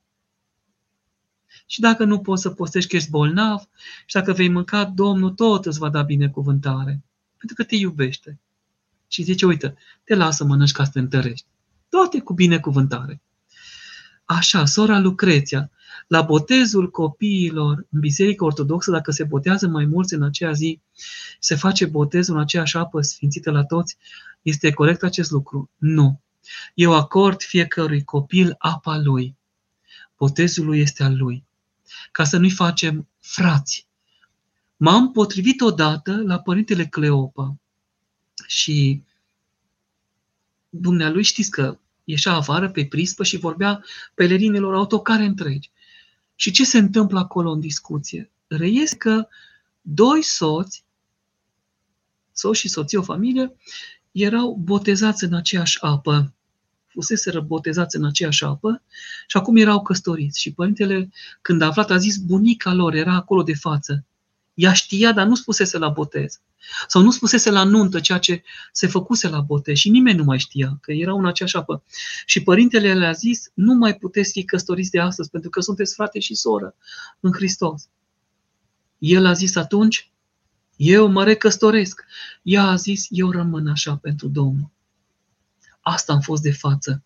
[1.67, 3.69] Și dacă nu poți să postești că ești bolnav
[4.07, 7.03] și dacă vei mânca, Domnul tot îți va da binecuvântare.
[7.37, 8.41] Pentru că te iubește.
[9.15, 11.47] Și zice, uite, te lasă mănânci ca să te întărești.
[11.89, 13.23] Toate cu binecuvântare.
[14.25, 15.71] Așa, sora Lucreția,
[16.07, 20.81] la botezul copiilor în Biserica Ortodoxă, dacă se botează mai mulți în aceea zi,
[21.39, 23.97] se face botezul în aceeași apă sfințită la toți,
[24.43, 25.71] este corect acest lucru?
[25.77, 26.21] Nu.
[26.75, 29.37] Eu acord fiecărui copil apa lui.
[30.19, 31.45] Botezul lui este al lui.
[32.13, 33.87] Ca să nu-i facem frați.
[34.77, 37.59] M-am potrivit odată la părintele Cleopa
[38.47, 39.03] și
[40.69, 43.85] dumnealui știți că ieșea afară pe prispă și vorbea
[44.15, 45.71] pelerinilor autocare întregi.
[46.35, 48.31] Și ce se întâmplă acolo în discuție?
[48.47, 49.29] Reiese că
[49.81, 50.85] doi soți,
[52.33, 53.57] soț și soție, o familie,
[54.13, 56.33] erau botezați în aceeași apă.
[56.87, 58.83] Fuseseră botezați în aceeași apă
[59.27, 60.41] și acum erau căsătoriți.
[60.41, 64.05] Și părintele, când a aflat, a zis, bunica lor era acolo de față.
[64.55, 66.41] Ea știa, dar nu spusese la botez.
[66.89, 68.43] Sau nu spusese la nuntă ceea ce
[68.73, 71.83] se făcuse la botez și nimeni nu mai știa că era în aceeași apă.
[72.27, 76.19] Și părintele le-a zis, nu mai puteți fi căsătoriți de astăzi pentru că sunteți frate
[76.19, 76.75] și soră
[77.21, 77.89] în Hristos.
[78.99, 80.11] El a zis atunci,
[80.77, 82.05] eu mă recăstoresc.
[82.43, 84.71] Ea a zis, eu rămân așa pentru Domnul.
[85.81, 87.03] Asta am fost de față.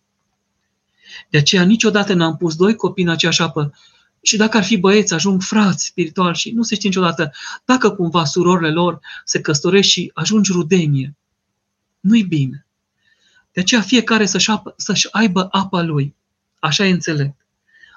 [1.29, 3.73] De aceea niciodată n-am pus doi copii în aceeași apă
[4.21, 7.31] și dacă ar fi băieți, ajung frați spirituali și nu se știe niciodată
[7.65, 11.15] dacă cumva surorile lor se căsătoresc și ajungi rudenie.
[11.99, 12.65] Nu-i bine.
[13.51, 16.15] De aceea fiecare să-și, apă, să-și aibă apa lui.
[16.59, 17.45] Așa e înțelept.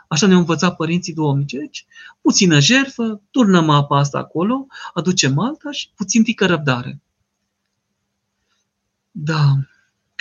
[0.09, 1.53] Așa ne-au învățat părinții duomnici.
[1.53, 1.87] Deci,
[2.21, 7.01] puțină jerfă, turnăm apa asta acolo, aducem alta și puțin tică răbdare.
[9.11, 9.55] Da,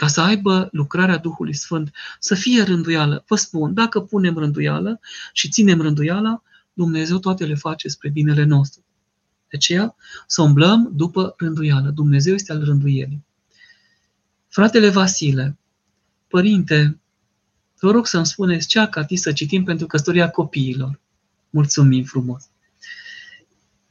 [0.02, 3.24] ca să aibă lucrarea Duhului Sfânt, să fie rânduială.
[3.28, 5.00] Vă spun, dacă punem rânduială
[5.34, 6.42] și ținem rânduiala,
[6.74, 8.84] Dumnezeu toate le face spre binele nostru.
[9.50, 9.96] De aceea,
[10.28, 11.90] să umblăm după rânduială.
[11.90, 13.26] Dumnezeu este al rânduielii.
[14.48, 15.58] Fratele Vasile,
[16.28, 17.00] părinte,
[17.80, 21.00] vă rog să-mi spuneți ce acati să citim pentru căsătoria copiilor.
[21.50, 22.50] Mulțumim frumos!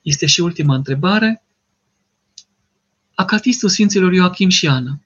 [0.03, 1.43] Este și ultima întrebare.
[3.15, 5.01] Acatistul Sfinților Ioachim și Ana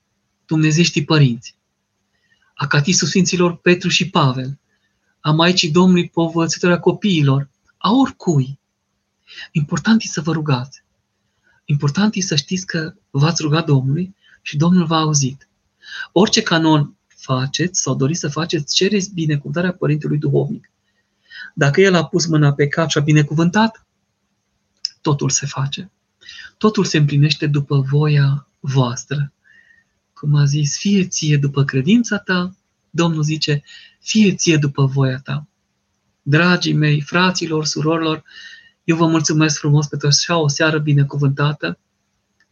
[0.47, 1.57] dumnezeștii părinți,
[2.55, 4.59] a catistul Sfinților Petru și Pavel,
[5.21, 8.59] a Maicii Domnului povățitoarea copiilor, a oricui.
[9.53, 10.83] Important e să vă rugați.
[11.65, 15.49] Important e să știți că v-ați rugat Domnului și Domnul v-a auzit.
[16.13, 20.71] Orice canon faceți sau doriți să faceți, cereți binecuvântarea Părintelui Duhovnic.
[21.55, 23.87] Dacă El a pus mâna pe cap și a binecuvântat,
[25.01, 25.91] totul se face.
[26.59, 29.33] Totul se împlinește după voia voastră
[30.25, 32.57] cum a zis, fie ție după credința ta,
[32.91, 33.63] Domnul zice,
[34.01, 35.47] fie ție după voia ta.
[36.23, 38.25] Dragii mei, fraților, surorilor,
[38.85, 41.79] eu vă mulțumesc frumos pentru așa o seară binecuvântată,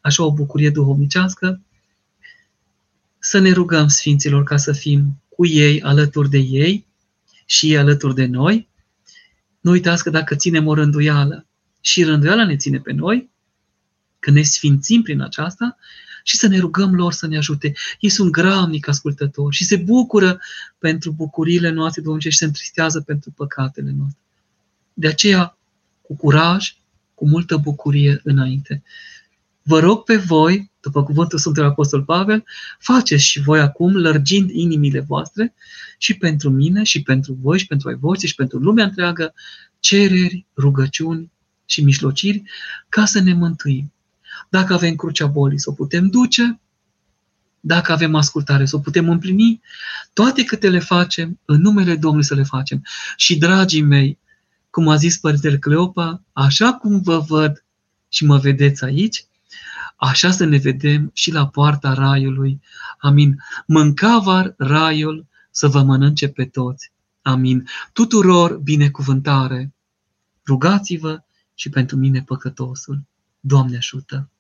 [0.01, 1.61] așa o bucurie duhovnicească,
[3.19, 6.87] să ne rugăm Sfinților ca să fim cu ei, alături de ei
[7.47, 8.69] și ei alături de noi.
[9.61, 11.47] Nu uitați că dacă ținem o rânduială
[11.81, 13.31] și rânduiala ne ține pe noi,
[14.19, 15.77] când ne sfințim prin aceasta,
[16.23, 17.73] și să ne rugăm lor să ne ajute.
[18.01, 20.41] Ei sunt gramnic ascultători și se bucură
[20.79, 24.21] pentru bucuriile noastre, Domnul, și se întristează pentru păcatele noastre.
[24.93, 25.59] De aceea,
[26.03, 26.77] cu curaj,
[27.15, 28.83] cu multă bucurie înainte.
[29.63, 32.45] Vă rog pe voi, după cuvântul Sfântului Apostol Pavel,
[32.79, 35.55] faceți și voi acum, lărgind inimile voastre,
[35.99, 39.35] și pentru mine, și pentru voi, și pentru ai voștri, și pentru lumea întreagă,
[39.79, 41.31] cereri, rugăciuni
[41.67, 42.43] și mișlociri,
[42.89, 43.92] ca să ne mântuim.
[44.49, 46.61] Dacă avem crucea bolii, să o putem duce,
[47.61, 49.61] dacă avem ascultare, să o putem împlini,
[50.13, 52.83] toate câte le facem, în numele Domnului să le facem.
[53.17, 54.19] Și, dragii mei,
[54.71, 57.65] cum a zis Părintele Cleopa, așa cum vă văd
[58.09, 59.27] și mă vedeți aici,
[59.97, 62.61] așa să ne vedem și la poarta raiului.
[62.99, 63.37] Amin.
[63.67, 66.93] Mâncavar raiul să vă mănânce pe toți.
[67.23, 67.69] Amin.
[67.93, 69.75] Tuturor binecuvântare.
[70.47, 71.23] Rugați-vă
[71.55, 73.03] și pentru mine păcătosul.
[73.41, 74.32] Doamne ajută!